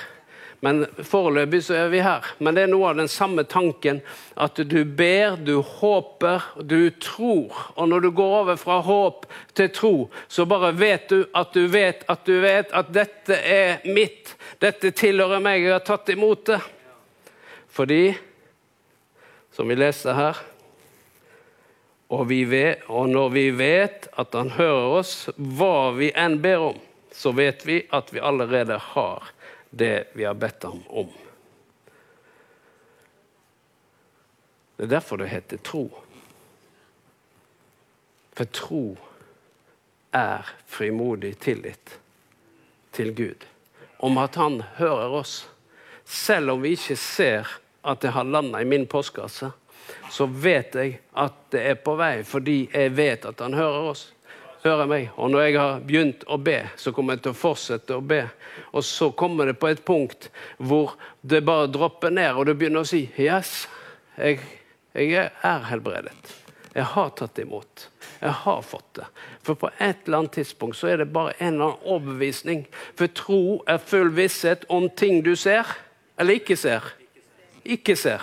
Men 0.61 0.83
foreløpig 1.05 1.63
så 1.65 1.73
er 1.73 1.87
vi 1.89 2.03
her. 2.05 2.25
Men 2.37 2.55
det 2.55 2.63
er 2.63 2.69
noe 2.69 2.91
av 2.91 2.99
den 2.99 3.09
samme 3.09 3.43
tanken 3.49 3.99
at 4.37 4.59
du 4.69 4.83
ber, 4.85 5.39
du 5.41 5.55
håper, 5.65 6.45
du 6.61 6.91
tror. 7.01 7.57
Og 7.73 7.89
når 7.89 8.05
du 8.05 8.09
går 8.17 8.35
over 8.43 8.59
fra 8.61 8.77
håp 8.85 9.25
til 9.57 9.71
tro, 9.73 9.93
så 10.29 10.45
bare 10.45 10.69
vet 10.77 11.09
du 11.09 11.23
at 11.33 11.53
du 11.57 11.65
vet 11.73 12.05
at 12.09 12.25
du 12.29 12.35
vet 12.43 12.73
at 12.77 12.93
dette 12.93 13.37
er 13.41 13.81
mitt. 13.89 14.35
Dette 14.61 14.93
tilhører 14.93 15.41
meg, 15.41 15.65
jeg 15.65 15.73
har 15.73 15.85
tatt 15.85 16.13
imot 16.13 16.45
det. 16.53 16.61
Fordi, 17.71 18.03
som 19.61 19.67
vi 19.69 19.75
leser 19.77 20.15
her 20.17 20.37
og, 22.09 22.23
vet, 22.49 22.81
og 22.89 23.11
når 23.13 23.27
vi 23.29 23.43
vet 23.53 24.07
at 24.17 24.33
Han 24.33 24.49
hører 24.55 24.95
oss, 24.97 25.11
hva 25.37 25.91
vi 25.93 26.07
enn 26.17 26.39
ber 26.41 26.63
om, 26.71 26.79
så 27.13 27.29
vet 27.37 27.61
vi 27.69 27.75
at 27.93 28.09
vi 28.09 28.23
allerede 28.25 28.79
har 28.81 29.29
det 29.69 30.09
vi 30.17 30.25
har 30.25 30.33
bedt 30.33 30.65
ham 30.65 30.81
om. 30.89 31.13
Det 34.81 34.89
er 34.89 34.93
derfor 34.97 35.21
det 35.21 35.29
heter 35.29 35.61
tro. 35.61 35.85
For 38.33 38.49
tro 38.49 38.85
er 40.09 40.55
frimodig 40.65 41.35
tillit 41.37 41.99
til 42.97 43.13
Gud. 43.13 43.45
Om 44.01 44.17
at 44.25 44.41
han 44.41 44.63
hører 44.81 45.21
oss. 45.21 45.43
Selv 46.01 46.57
om 46.57 46.65
vi 46.65 46.73
ikke 46.73 46.97
ser 46.97 47.60
at 47.81 48.01
det 48.03 48.13
har 48.15 48.27
landa 48.27 48.61
i 48.61 48.67
min 48.67 48.87
postkasse, 48.87 49.51
så 50.11 50.25
vet 50.25 50.75
jeg 50.77 50.97
at 51.17 51.37
det 51.51 51.61
er 51.73 51.79
på 51.83 51.95
vei, 51.99 52.21
fordi 52.27 52.63
jeg 52.69 52.93
vet 52.95 53.25
at 53.27 53.41
han 53.41 53.57
hører 53.57 53.91
oss 53.91 54.09
hører 54.63 54.89
meg. 54.89 55.09
Og 55.17 55.31
når 55.31 55.45
jeg 55.45 55.57
har 55.59 55.83
begynt 55.85 56.25
å 56.29 56.37
be, 56.41 56.57
så 56.77 56.93
kommer 56.95 57.17
jeg 57.17 57.25
til 57.25 57.33
å 57.33 57.39
fortsette 57.39 57.97
å 57.97 58.05
be. 58.05 58.21
Og 58.75 58.85
så 58.85 59.11
kommer 59.17 59.49
det 59.49 59.57
på 59.61 59.71
et 59.71 59.83
punkt 59.85 60.29
hvor 60.57 60.95
det 61.21 61.43
bare 61.47 61.69
dropper 61.71 62.13
ned, 62.13 62.35
og 62.35 62.47
du 62.47 62.53
begynner 62.55 62.85
å 62.85 62.91
si 62.91 63.07
Yes, 63.19 63.65
jeg, 64.17 64.41
jeg 64.93 65.31
er 65.31 65.67
helbredet. 65.71 66.13
Jeg 66.71 66.87
har 66.93 67.09
tatt 67.19 67.39
imot. 67.41 67.89
Jeg 68.21 68.31
har 68.45 68.61
fått 68.63 68.93
det. 69.01 69.07
For 69.43 69.59
på 69.59 69.71
et 69.73 70.05
eller 70.05 70.21
annet 70.21 70.37
tidspunkt 70.37 70.77
så 70.79 70.93
er 70.93 71.01
det 71.01 71.09
bare 71.11 71.33
en 71.39 71.57
eller 71.57 71.73
annen 71.73 71.89
overbevisning. 71.95 72.63
For 72.95 73.11
tro 73.11 73.41
er 73.67 73.81
full 73.83 74.13
visshet 74.15 74.63
om 74.71 74.87
ting 74.87 75.19
du 75.25 75.33
ser 75.35 75.67
eller 76.21 76.39
ikke 76.39 76.55
ser. 76.59 76.85
Ikke 77.65 77.95
ser. 77.95 78.21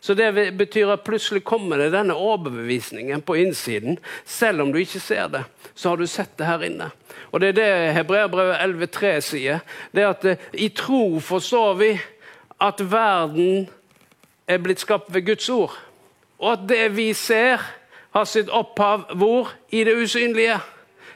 Så 0.00 0.14
det 0.14 0.52
betyr 0.58 0.90
at 0.92 1.02
plutselig 1.02 1.42
kommer 1.44 1.80
det 1.80 1.88
denne 1.94 2.14
overbevisningen 2.14 3.22
på 3.26 3.34
innsiden. 3.42 3.98
Selv 4.24 4.62
om 4.62 4.72
du 4.72 4.78
ikke 4.78 5.00
ser 5.00 5.26
det, 5.32 5.42
så 5.74 5.88
har 5.88 5.96
du 5.96 6.06
sett 6.06 6.36
det 6.38 6.46
her 6.46 6.62
inne. 6.62 6.90
Og 7.32 7.40
det 7.40 7.48
er 7.48 7.56
det 7.56 7.94
Hebreabrevet 7.96 8.60
11,3 8.60 9.14
sier. 9.24 9.64
Det 9.90 10.04
er 10.04 10.12
at 10.12 10.28
eh, 10.30 10.44
i 10.52 10.68
tro 10.68 11.18
forstår 11.18 11.74
vi 11.80 11.90
at 12.62 12.84
verden 12.90 13.66
er 14.46 14.62
blitt 14.62 14.84
skapt 14.84 15.10
ved 15.14 15.26
Guds 15.26 15.48
ord. 15.50 15.74
Og 16.38 16.52
at 16.52 16.68
det 16.68 16.84
vi 16.96 17.10
ser, 17.16 17.64
har 18.14 18.30
sitt 18.30 18.52
opphav 18.52 19.10
hvor? 19.18 19.50
I 19.74 19.82
det 19.84 19.96
usynlige. 19.98 20.60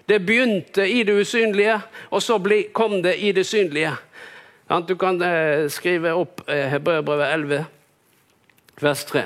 Det 0.09 0.19
begynte 0.27 0.89
i 0.91 1.05
det 1.07 1.15
usynlige, 1.21 1.79
og 2.11 2.23
så 2.23 2.41
kom 2.75 3.03
det 3.03 3.15
i 3.23 3.33
det 3.33 3.47
synlige. 3.47 3.95
Du 4.71 4.97
kan 4.97 5.23
eh, 5.23 5.69
skrive 5.69 6.13
opp 6.15 6.45
eh, 6.47 6.69
Hebreabrevet 6.71 7.33
11 7.35 7.65
vers 8.81 9.05
3. 9.05 9.23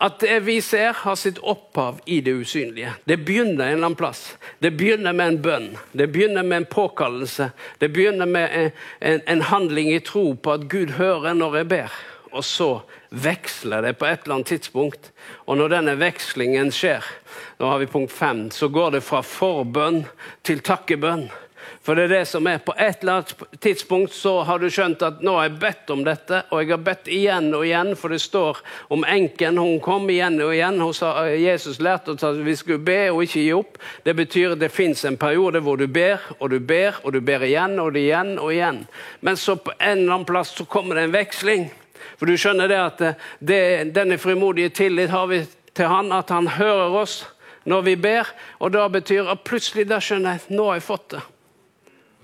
At 0.00 0.18
det 0.20 0.40
vi 0.40 0.60
ser, 0.62 0.92
har 0.92 1.14
sitt 1.14 1.38
opphav 1.38 2.00
i 2.06 2.20
det 2.20 2.34
usynlige. 2.42 2.92
Det 3.04 3.20
begynner 3.22 3.64
en 3.64 3.72
eller 3.72 3.86
annen 3.86 3.98
plass. 3.98 4.36
Det 4.58 4.70
begynner 4.74 5.14
med 5.14 5.28
en 5.28 5.40
bønn, 5.42 5.70
det 5.92 6.10
begynner 6.10 6.42
med 6.42 6.56
en 6.56 6.68
påkallelse. 6.70 7.50
Det 7.78 7.88
begynner 7.94 8.26
med 8.26 8.50
en, 8.52 8.70
en, 8.98 9.20
en 9.26 9.42
handling 9.42 9.92
i 9.94 10.00
tro 10.02 10.32
på 10.34 10.52
at 10.52 10.68
Gud 10.70 10.94
hører 10.98 11.38
når 11.38 11.56
jeg 11.60 11.68
ber. 11.68 11.98
Og 12.30 12.44
så 12.44 12.70
veksler 13.10 13.82
det 13.82 13.96
på 13.98 14.06
et 14.06 14.26
eller 14.26 14.40
annet 14.40 14.54
tidspunkt. 14.54 15.12
Og 15.46 15.58
når 15.58 15.78
denne 15.78 15.98
vekslingen 15.98 16.74
skjer, 16.74 17.06
nå 17.58 17.70
har 17.70 17.78
vi 17.78 17.90
punkt 17.90 18.12
fem, 18.12 18.48
så 18.50 18.68
går 18.68 18.98
det 18.98 19.06
fra 19.06 19.22
forbønn 19.22 20.02
til 20.46 20.66
takkebønn. 20.66 21.28
For 21.82 21.96
det 21.96 22.08
er 22.08 22.12
det 22.12 22.24
som 22.28 22.46
er. 22.46 22.58
På 22.58 22.74
et 22.76 23.02
eller 23.02 23.12
annet 23.18 23.60
tidspunkt 23.60 24.12
så 24.12 24.34
har 24.44 24.58
du 24.60 24.68
skjønt 24.70 25.02
at 25.06 25.22
nå 25.24 25.34
har 25.38 25.48
jeg 25.48 25.58
bedt 25.62 25.92
om 25.94 26.04
dette, 26.04 26.42
og 26.50 26.62
jeg 26.62 26.72
har 26.72 26.82
bedt 26.84 27.10
igjen 27.12 27.48
og 27.56 27.64
igjen, 27.66 27.94
for 27.96 28.12
det 28.12 28.20
står 28.22 28.60
om 28.94 29.06
enken. 29.08 29.58
Hun 29.58 29.80
kom 29.84 30.08
igjen 30.12 30.40
og 30.44 30.52
igjen. 30.54 30.82
Sa, 30.94 31.12
Jesus 31.32 31.80
lærte 31.84 32.14
oss 32.14 32.26
at 32.26 32.38
vi 32.44 32.56
skulle 32.58 32.82
be 32.84 33.00
og 33.12 33.22
ikke 33.24 33.44
gi 33.44 33.52
opp. 33.56 33.78
Det 34.04 34.14
betyr 34.18 34.54
at 34.56 34.62
det 34.62 34.72
fins 34.74 35.04
en 35.08 35.18
periode 35.20 35.62
hvor 35.64 35.80
du 35.80 35.86
ber 35.86 36.22
og 36.38 36.50
du 36.52 36.58
ber 36.60 37.00
og 37.04 37.12
du 37.16 37.20
ber 37.24 37.46
igjen 37.46 37.78
og 37.80 37.96
igjen 37.96 38.36
og 38.38 38.52
igjen. 38.52 38.84
Men 39.20 39.36
så 39.36 39.56
på 39.56 39.74
en 39.78 40.04
eller 40.04 40.18
annen 40.18 40.28
plass 40.28 40.54
så 40.58 40.66
kommer 40.68 40.98
det 40.98 41.08
en 41.08 41.16
veksling. 41.16 41.68
For 42.18 42.26
du 42.26 42.36
skjønner 42.38 42.70
det 42.70 42.78
at 42.82 43.02
det, 43.38 43.62
denne 43.94 44.18
frimodige 44.18 44.74
tillit 44.74 45.10
har 45.10 45.26
vi 45.30 45.44
til 45.74 45.90
han, 45.90 46.12
at 46.12 46.30
han 46.34 46.50
hører 46.58 46.96
oss 47.02 47.20
når 47.68 47.82
vi 47.86 47.96
ber. 47.96 48.30
Og 48.58 48.72
da 48.74 48.88
betyr 48.92 49.30
at 49.30 49.44
plutselig 49.46 49.88
da 49.90 50.00
skjønner 50.02 50.38
jeg 50.38 50.56
nå 50.58 50.70
har 50.70 50.80
jeg 50.80 50.88
fått 50.88 51.10
det. 51.16 51.24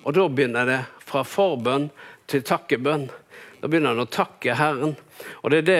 Og 0.04 0.16
da 0.16 0.26
begynner 0.28 0.68
det 0.68 0.80
fra 1.04 1.24
forbønn 1.24 1.88
til 2.28 2.44
takkebønn. 2.44 3.06
Da 3.60 3.68
begynner 3.68 3.94
han 3.94 4.04
å 4.04 4.10
takke 4.12 4.56
Herren. 4.58 4.92
Og 5.42 5.52
det 5.52 5.62
er 5.62 5.68
det 5.68 5.78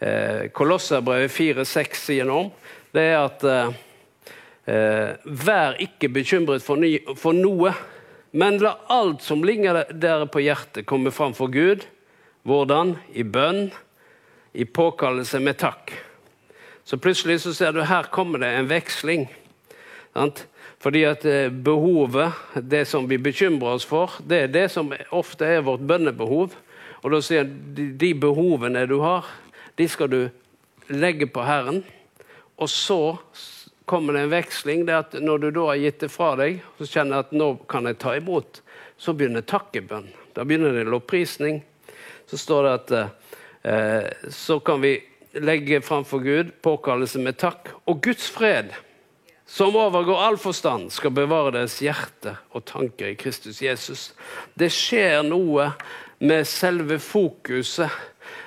eh, 0.00 0.46
Kolosserbrevet 0.56 1.32
4,6 1.32 2.00
sier 2.06 2.28
noe 2.28 2.46
om. 2.46 2.48
Det 2.96 3.04
er 3.04 3.18
at 3.20 3.44
eh, 3.44 3.76
eh, 4.72 5.10
vær 5.24 5.76
ikke 5.84 6.08
bekymret 6.14 6.64
for, 6.64 6.80
ny, 6.80 6.96
for, 7.20 7.36
noe, 7.36 7.74
Men 8.36 8.58
la 8.60 8.74
alt 8.92 9.22
som 9.22 9.44
ligger 9.44 9.86
dere 9.92 10.26
på 10.28 10.42
hjertet, 10.44 10.84
komme 10.88 11.12
fram 11.12 11.32
for 11.36 11.48
Gud. 11.52 11.86
Hvordan? 12.44 12.96
I 13.12 13.22
bønn, 13.24 13.70
i 14.52 14.64
påkallelse 14.64 15.40
med 15.40 15.56
takk. 15.60 15.92
Så 16.84 16.96
plutselig 16.96 17.40
så 17.42 17.54
ser 17.54 17.72
du 17.72 17.82
her 17.82 18.08
kommer 18.12 18.38
det 18.38 18.52
en 18.56 18.68
veksling. 18.68 19.28
Fordi 20.82 21.02
at 21.08 21.24
eh, 21.28 21.48
behovet, 21.50 22.32
det 22.54 22.84
som 22.88 23.08
vi 23.08 23.18
bekymrer 23.18 23.76
oss 23.76 23.86
for, 23.88 24.18
det 24.24 24.42
er 24.44 24.52
det 24.52 24.66
som 24.72 24.92
ofte 25.14 25.48
er 25.48 25.64
vårt 25.66 25.84
bønnebehov. 25.86 26.56
Og 27.02 27.12
da 27.12 27.20
sier 27.22 27.44
han 27.44 27.96
de 27.98 28.12
behovene 28.18 28.86
du 28.88 28.98
har, 29.04 29.28
de 29.76 29.86
skal 29.88 30.10
du 30.12 30.20
legge 30.88 31.28
på 31.28 31.44
Herren. 31.44 31.82
Og 32.56 32.70
så 32.72 33.16
kommer 33.86 34.16
det 34.16 34.24
en 34.26 34.32
veksling. 34.32 34.86
det 34.86 34.96
at 34.96 35.12
Når 35.12 35.38
du 35.38 35.50
da 35.50 35.66
har 35.70 35.80
gitt 35.80 36.00
det 36.00 36.10
fra 36.12 36.34
deg, 36.36 36.62
så 36.78 36.88
kjenner 36.88 37.16
jeg 37.16 37.26
at 37.26 37.36
nå 37.36 37.50
kan 37.68 37.86
jeg 37.86 37.98
ta 38.02 38.16
imot, 38.16 38.62
så 38.96 39.12
begynner 39.12 39.44
takkebønn. 39.44 40.08
Da 40.34 40.44
begynner 40.44 40.72
det 40.72 40.86
lovprisning. 40.88 41.62
Så 42.26 42.40
står 42.40 42.64
det 42.64 42.72
at 42.74 42.96
eh, 43.62 44.30
så 44.32 44.58
kan 44.60 44.82
vi 44.82 44.98
legge 45.36 45.82
framfor 45.84 46.24
Gud 46.24 46.52
påkallelse 46.64 47.20
med 47.22 47.38
takk. 47.38 47.70
Og 47.86 48.00
Guds 48.02 48.28
fred, 48.32 48.72
som 49.46 49.76
overgår 49.78 50.18
all 50.18 50.36
forstand, 50.42 50.90
skal 50.92 51.14
bevare 51.14 51.52
deres 51.54 51.78
hjerte 51.82 52.34
og 52.50 52.64
tanker 52.66 53.12
i 53.12 53.18
Kristus 53.18 53.62
Jesus. 53.62 54.10
Det 54.58 54.72
skjer 54.74 55.22
noe 55.26 55.70
med 56.18 56.48
selve 56.50 56.98
fokuset 56.98 57.92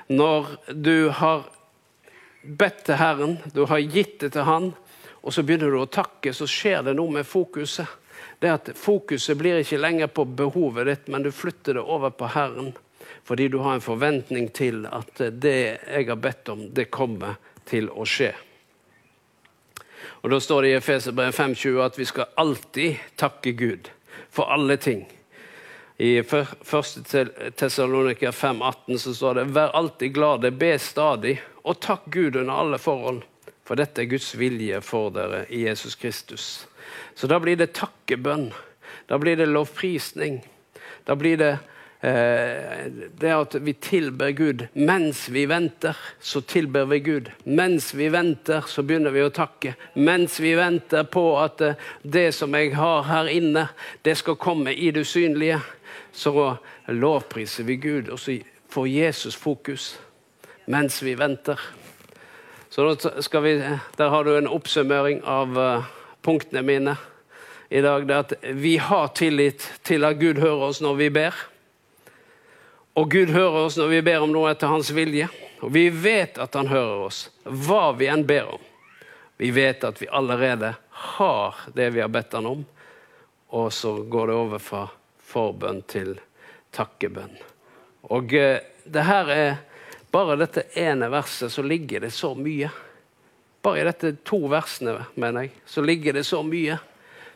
når 0.10 0.50
du 0.74 1.10
har 1.16 1.46
bedt 2.42 2.84
til 2.88 3.00
Herren, 3.00 3.38
du 3.54 3.66
har 3.70 3.80
gitt 3.80 4.20
det 4.24 4.34
til 4.34 4.48
Han, 4.48 4.72
og 5.22 5.34
så 5.36 5.44
begynner 5.44 5.72
du 5.72 5.80
å 5.82 5.92
takke, 5.92 6.34
så 6.34 6.48
skjer 6.50 6.84
det 6.88 6.96
noe 6.98 7.20
med 7.20 7.28
fokuset. 7.28 7.88
Det 8.40 8.52
at 8.52 8.70
Fokuset 8.76 9.38
blir 9.38 9.60
ikke 9.60 9.80
lenger 9.80 10.08
på 10.08 10.24
behovet 10.24 10.88
ditt, 10.88 11.08
men 11.12 11.24
du 11.24 11.32
flytter 11.32 11.76
det 11.76 11.84
over 11.84 12.14
på 12.16 12.30
Herren. 12.32 12.72
Fordi 13.28 13.50
du 13.52 13.60
har 13.60 13.76
en 13.76 13.84
forventning 13.84 14.48
til 14.56 14.86
at 14.88 15.20
det 15.44 15.58
jeg 15.84 16.08
har 16.08 16.20
bedt 16.20 16.52
om, 16.52 16.70
det 16.74 16.88
kommer 16.92 17.36
til 17.68 17.92
å 17.92 18.08
skje. 18.08 18.32
Og 20.22 20.30
Da 20.30 20.40
står 20.40 20.62
det 20.62 20.70
i 20.70 20.78
Efeserbrevet 20.78 21.36
5,20 21.36 21.80
at 21.86 22.00
vi 22.00 22.06
skal 22.06 22.34
alltid 22.36 22.96
takke 23.16 23.52
Gud 23.52 23.90
for 24.30 24.52
alle 24.52 24.78
ting. 24.78 25.06
I 25.98 26.18
1. 26.18 27.56
Tessaloniker 27.56 28.32
5,18 28.32 28.98
så 28.98 29.14
står 29.14 29.34
det 29.34 29.44
Vær 29.56 29.76
alltid 29.76 30.14
glade, 30.14 30.52
be 30.52 30.78
stadig, 30.80 31.42
og 31.64 31.80
takk 31.80 32.06
Gud 32.12 32.36
under 32.36 32.54
alle 32.54 32.78
forhold. 32.78 33.24
For 33.68 33.76
dette 33.76 34.02
er 34.02 34.10
Guds 34.10 34.32
vilje 34.40 34.82
for 34.82 35.12
dere 35.14 35.44
i 35.50 35.66
Jesus 35.68 35.96
Kristus. 35.96 36.68
Så 37.16 37.28
da 37.28 37.40
blir 37.40 37.60
det 37.60 37.74
takkebønn. 37.78 38.50
Da 39.08 39.20
blir 39.20 39.38
det 39.38 39.50
lovprisning. 39.52 40.40
Da 41.06 41.16
blir 41.16 41.38
det 41.38 41.58
det 42.02 43.32
at 43.36 43.56
vi 43.60 43.74
tilber 43.74 44.32
Gud. 44.32 44.68
Mens 44.74 45.30
vi 45.30 45.46
venter, 45.46 45.98
så 46.20 46.42
tilber 46.42 46.86
vi 46.86 47.00
Gud. 47.00 47.32
Mens 47.44 47.94
vi 47.94 48.08
venter, 48.10 48.64
så 48.68 48.84
begynner 48.84 49.12
vi 49.12 49.24
å 49.26 49.34
takke. 49.36 49.74
Mens 50.00 50.40
vi 50.40 50.54
venter 50.56 51.04
på 51.04 51.26
at 51.42 51.62
eh, 51.62 51.76
det 52.04 52.32
som 52.36 52.56
jeg 52.56 52.72
har 52.78 53.04
her 53.10 53.28
inne, 53.28 53.68
det 54.08 54.16
skal 54.16 54.40
komme 54.40 54.74
i 54.74 54.94
det 54.96 55.04
usynlige, 55.04 55.60
så 56.12 56.56
lovpriser 56.88 57.68
vi 57.68 57.76
Gud, 57.76 58.10
og 58.10 58.20
så 58.20 58.40
får 58.70 58.88
Jesus 58.88 59.36
fokus 59.36 59.92
mens 60.70 61.02
vi 61.04 61.16
venter. 61.18 61.60
Så 62.70 62.96
vi, 63.42 63.54
Der 63.98 64.10
har 64.10 64.24
du 64.24 64.38
en 64.38 64.48
oppsummering 64.48 65.24
av 65.26 65.58
punktene 66.22 66.62
mine 66.62 66.96
i 67.70 67.82
dag. 67.82 68.08
Det 68.08 68.16
at 68.16 68.34
vi 68.54 68.78
har 68.78 69.08
tillit 69.08 69.66
til 69.84 70.06
at 70.06 70.20
Gud 70.20 70.38
hører 70.40 70.70
oss 70.70 70.82
når 70.82 70.96
vi 71.02 71.10
ber. 71.10 71.34
Og 72.94 73.12
Gud 73.12 73.30
hører 73.30 73.66
oss 73.66 73.78
når 73.78 73.92
vi 73.94 74.02
ber 74.10 74.26
om 74.26 74.34
noe 74.34 74.52
etter 74.52 74.72
hans 74.72 74.90
vilje. 74.96 75.30
Og 75.62 75.74
vi 75.76 75.90
vet 75.92 76.40
at 76.40 76.56
han 76.56 76.70
hører 76.72 77.06
oss, 77.10 77.28
hva 77.44 77.92
vi 77.98 78.08
enn 78.10 78.26
ber 78.28 78.54
om. 78.56 78.66
Vi 79.40 79.52
vet 79.56 79.84
at 79.88 80.02
vi 80.02 80.08
allerede 80.08 80.74
har 80.90 81.60
det 81.76 81.90
vi 81.96 82.02
har 82.04 82.12
bedt 82.12 82.34
han 82.36 82.48
om. 82.48 82.66
Og 83.56 83.74
så 83.74 83.94
går 84.04 84.28
det 84.28 84.36
over 84.36 84.64
fra 84.64 84.84
forbønn 85.30 85.82
til 85.90 86.18
takkebønn. 86.76 87.38
Og 88.10 88.34
uh, 88.34 88.60
det 88.84 89.06
her 89.06 89.32
er 89.34 89.58
bare 90.12 90.40
dette 90.40 90.66
ene 90.80 91.10
verset 91.12 91.54
så 91.54 91.64
ligger 91.66 92.08
det 92.08 92.12
så 92.16 92.34
mye. 92.36 92.72
Bare 93.62 93.82
i 93.82 93.88
dette 93.88 94.16
to 94.26 94.42
versene 94.50 94.96
mener 95.20 95.48
jeg, 95.48 95.54
så 95.68 95.84
ligger 95.84 96.16
det 96.18 96.26
så 96.28 96.42
mye 96.44 96.80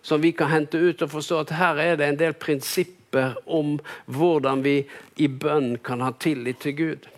som 0.04 0.22
vi 0.24 0.34
kan 0.36 0.52
hente 0.52 0.80
ut 0.80 1.02
og 1.06 1.12
forstå 1.12 1.40
at 1.44 1.56
her 1.56 1.80
er 1.80 2.00
det 2.00 2.08
en 2.10 2.20
del 2.20 2.36
prinsipper 2.36 3.03
om 3.46 3.80
hvordan 4.06 4.64
vi 4.64 4.84
i 5.18 5.28
bønn 5.28 5.78
kan 5.84 6.02
ha 6.02 6.12
tillit 6.20 6.62
til 6.64 6.78
Gud. 6.78 7.10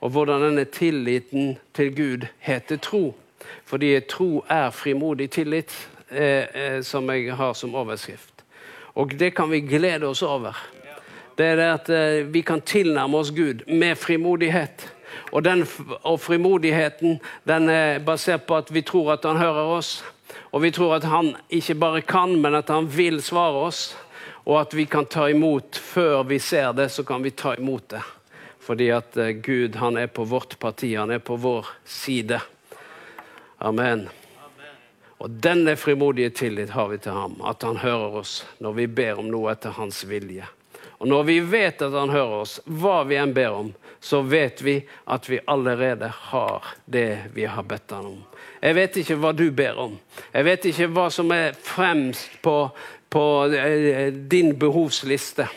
Og 0.00 0.10
hvordan 0.10 0.42
denne 0.42 0.64
tilliten 0.64 1.56
til 1.74 1.92
Gud 1.96 2.26
heter 2.38 2.76
tro. 2.76 3.14
Fordi 3.64 4.00
tro 4.08 4.44
er 4.48 4.70
frimodig 4.70 5.30
tillit, 5.30 5.88
eh, 6.10 6.46
eh, 6.54 6.82
som 6.82 7.10
jeg 7.10 7.36
har 7.36 7.52
som 7.52 7.74
overskrift. 7.74 8.44
Og 8.94 9.12
det 9.18 9.34
kan 9.34 9.50
vi 9.50 9.60
glede 9.60 10.06
oss 10.06 10.22
over 10.22 10.56
det 11.38 11.46
er 11.46 11.56
det 11.56 11.64
at 11.68 11.88
eh, 11.92 12.26
vi 12.32 12.40
kan 12.40 12.60
tilnærme 12.60 13.18
oss 13.18 13.30
Gud 13.30 13.66
med 13.68 13.96
frimodighet. 13.96 14.92
Og, 15.32 15.44
den, 15.44 15.66
og 16.02 16.20
frimodigheten 16.20 17.20
den 17.48 17.68
er 17.68 17.98
basert 17.98 18.46
på 18.48 18.56
at 18.56 18.72
vi 18.74 18.80
tror 18.80 19.12
at 19.12 19.24
han 19.24 19.36
hører 19.36 19.76
oss. 19.76 20.04
Og 20.52 20.62
vi 20.62 20.70
tror 20.70 20.94
at 20.96 21.04
han 21.04 21.34
ikke 21.50 21.74
bare 21.74 22.00
kan, 22.00 22.40
men 22.40 22.54
at 22.54 22.70
han 22.72 22.88
vil 22.96 23.22
svare 23.22 23.66
oss. 23.68 23.96
Og 24.46 24.60
at 24.60 24.74
vi 24.74 24.86
kan 24.86 25.08
ta 25.10 25.26
imot 25.30 25.76
før 25.82 26.22
vi 26.30 26.38
ser 26.38 26.72
det, 26.78 26.88
så 26.94 27.02
kan 27.04 27.22
vi 27.22 27.34
ta 27.34 27.56
imot 27.58 27.88
det. 27.96 28.02
Fordi 28.62 28.90
at 28.94 29.16
eh, 29.18 29.34
Gud 29.42 29.76
han 29.76 29.98
er 29.98 30.06
på 30.06 30.24
vårt 30.24 30.58
parti, 30.62 30.94
han 30.94 31.10
er 31.10 31.18
på 31.18 31.36
vår 31.36 31.66
side. 31.84 32.40
Amen. 33.58 34.06
Og 35.18 35.30
denne 35.30 35.76
frimodige 35.76 36.30
tillit 36.30 36.70
har 36.70 36.88
vi 36.92 36.98
til 36.98 37.16
ham, 37.16 37.40
at 37.42 37.62
han 37.66 37.80
hører 37.82 38.20
oss 38.20 38.40
når 38.62 38.78
vi 38.78 38.86
ber 38.86 39.22
om 39.22 39.30
noe 39.32 39.50
etter 39.54 39.74
hans 39.78 40.04
vilje. 40.06 40.46
Og 40.98 41.08
når 41.08 41.26
vi 41.28 41.40
vet 41.44 41.82
at 41.84 41.92
han 41.92 42.12
hører 42.12 42.40
oss, 42.42 42.58
hva 42.64 43.02
vi 43.08 43.18
enn 43.20 43.34
ber 43.36 43.58
om, 43.58 43.72
så 44.00 44.22
vet 44.24 44.62
vi 44.64 44.78
at 45.12 45.28
vi 45.28 45.40
allerede 45.50 46.08
har 46.30 46.64
det 46.84 47.32
vi 47.34 47.44
har 47.44 47.66
bedt 47.68 47.92
han 47.92 48.06
om. 48.14 48.22
Jeg 48.62 48.76
vet 48.78 48.96
ikke 49.02 49.18
hva 49.20 49.32
du 49.36 49.46
ber 49.54 49.78
om. 49.80 49.96
Jeg 50.32 50.46
vet 50.46 50.68
ikke 50.70 50.88
hva 50.94 51.06
som 51.12 51.32
er 51.34 51.56
fremst 51.58 52.38
på, 52.42 52.56
på 53.12 53.24
eh, 53.52 54.08
din 54.14 54.54
behovsliste. 54.58 55.48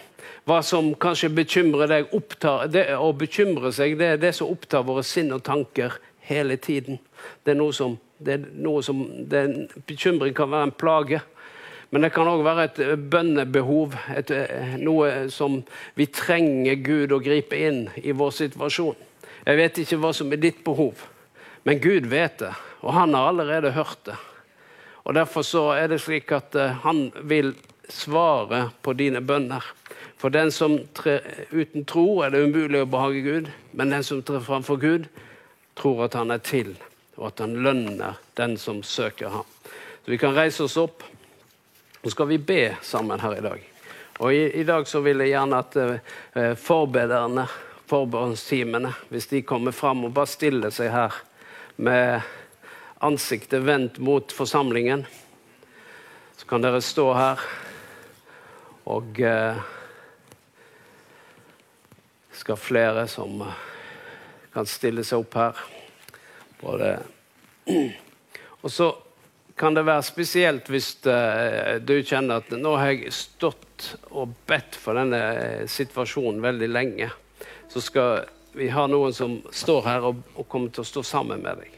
Hva 0.50 0.60
som 0.66 0.92
kanskje 0.98 1.30
bekymrer 1.38 1.92
deg. 1.92 2.14
Opptar, 2.16 2.68
det, 2.74 2.88
å 2.98 3.12
bekymre 3.14 3.72
seg 3.76 3.98
det 4.00 4.14
er 4.16 4.22
det 4.22 4.34
som 4.36 4.50
opptar 4.52 4.88
våre 4.88 5.06
sinn 5.06 5.32
og 5.36 5.44
tanker 5.46 6.00
hele 6.30 6.58
tiden. 6.58 7.00
Det 7.44 7.54
er 7.54 7.60
noe 7.60 7.76
som, 7.76 7.98
det 8.18 8.36
er 8.36 8.48
noe 8.58 8.84
som 8.86 9.04
det, 9.30 9.44
Bekymring 9.88 10.36
kan 10.38 10.52
være 10.52 10.70
en 10.70 10.76
plage. 10.76 11.22
Men 11.90 12.06
det 12.06 12.12
kan 12.14 12.30
òg 12.30 12.44
være 12.46 12.66
et 12.68 12.82
eh, 12.86 12.96
bønnebehov, 12.96 13.96
et, 14.14 14.32
eh, 14.32 14.76
noe 14.78 15.30
som 15.34 15.60
vi 15.98 16.06
trenger 16.14 16.82
Gud 16.86 17.16
å 17.16 17.22
gripe 17.24 17.58
inn 17.58 17.88
i 17.98 18.14
vår 18.14 18.36
situasjon. 18.38 18.98
Jeg 19.46 19.58
vet 19.58 19.80
ikke 19.82 19.98
hva 20.02 20.12
som 20.14 20.30
er 20.34 20.42
ditt 20.44 20.62
behov, 20.66 21.08
men 21.66 21.82
Gud 21.82 22.10
vet 22.12 22.38
det, 22.44 22.52
og 22.84 22.94
han 22.94 23.16
har 23.18 23.32
allerede 23.32 23.74
hørt 23.74 24.04
det. 24.06 24.20
Og 25.10 25.16
Derfor 25.18 25.42
så 25.42 25.64
er 25.74 25.88
det 25.90 26.02
slik 26.04 26.30
at 26.36 26.54
uh, 26.54 26.76
han 26.84 27.08
vil 27.26 27.56
svare 27.90 28.68
på 28.86 28.94
dine 28.94 29.24
bønner. 29.26 29.64
For 30.20 30.30
den 30.30 30.52
som 30.52 30.76
trer 30.94 31.24
uten 31.50 31.88
tro, 31.88 32.20
er 32.22 32.30
det 32.30 32.44
umulig 32.46 32.84
å 32.84 32.90
behage 32.92 33.24
Gud. 33.26 33.50
Men 33.74 33.96
den 33.96 34.04
som 34.06 34.22
trer 34.22 34.44
framfor 34.46 34.78
Gud, 34.78 35.08
tror 35.80 36.04
at 36.06 36.18
han 36.20 36.30
er 36.36 36.44
til, 36.44 36.76
og 37.18 37.32
at 37.32 37.42
han 37.42 37.56
lønner 37.64 38.20
den 38.38 38.58
som 38.60 38.84
søker 38.84 39.32
ham. 39.34 39.48
Så 40.04 40.12
vi 40.12 40.20
kan 40.22 40.36
reise 40.36 40.68
oss 40.68 40.78
opp. 40.78 41.02
Så 42.04 42.10
skal 42.10 42.28
vi 42.28 42.38
be 42.38 42.78
sammen 42.82 43.20
her 43.20 43.38
i 43.38 43.42
dag. 43.42 43.64
Og 44.20 44.34
i, 44.34 44.44
i 44.60 44.64
dag 44.64 44.88
så 44.88 45.02
vil 45.04 45.20
jeg 45.20 45.34
gjerne 45.34 45.60
at 45.60 45.76
uh, 45.80 46.54
forbederne, 46.60 47.48
forbedringsteamene, 47.90 48.94
hvis 49.10 49.28
de 49.32 49.42
kommer 49.48 49.76
fram 49.76 50.06
og 50.08 50.14
bare 50.16 50.32
stiller 50.32 50.72
seg 50.72 50.92
her 50.94 51.18
med 51.76 52.22
ansiktet 53.04 53.64
vendt 53.68 54.00
mot 54.04 54.32
forsamlingen, 54.32 55.06
så 56.40 56.48
kan 56.48 56.64
dere 56.64 56.80
stå 56.84 57.10
her 57.16 57.44
og 58.90 59.20
uh, 59.20 59.60
skal 62.40 62.60
flere 62.60 63.08
som 63.12 63.44
kan 64.54 64.68
stille 64.68 65.04
seg 65.04 65.24
opp 65.24 65.36
her. 65.40 65.64
Både 66.64 66.96
Og 68.60 68.72
så 68.72 68.90
kan 69.60 69.76
det 69.76 69.84
være 69.84 70.04
spesielt 70.08 70.70
hvis 70.72 70.94
uh, 71.04 71.78
du 71.84 71.98
kjenner 72.00 72.40
at 72.40 72.54
nå 72.56 72.78
har 72.80 72.94
jeg 72.94 73.12
stått 73.12 73.90
og 74.12 74.32
bedt 74.48 74.78
for 74.80 74.96
denne 75.00 75.20
eh, 75.20 75.66
situasjonen 75.72 76.42
veldig 76.44 76.68
lenge. 76.72 77.10
Så 77.72 77.84
skal 77.84 78.26
vi 78.56 78.70
ha 78.74 78.86
noen 78.92 79.14
som 79.16 79.38
står 79.56 79.86
her 79.86 80.08
og, 80.10 80.24
og 80.36 80.48
kommer 80.52 80.72
til 80.76 80.84
å 80.84 80.90
stå 80.90 81.04
sammen 81.08 81.44
med 81.44 81.62
deg. 81.62 81.76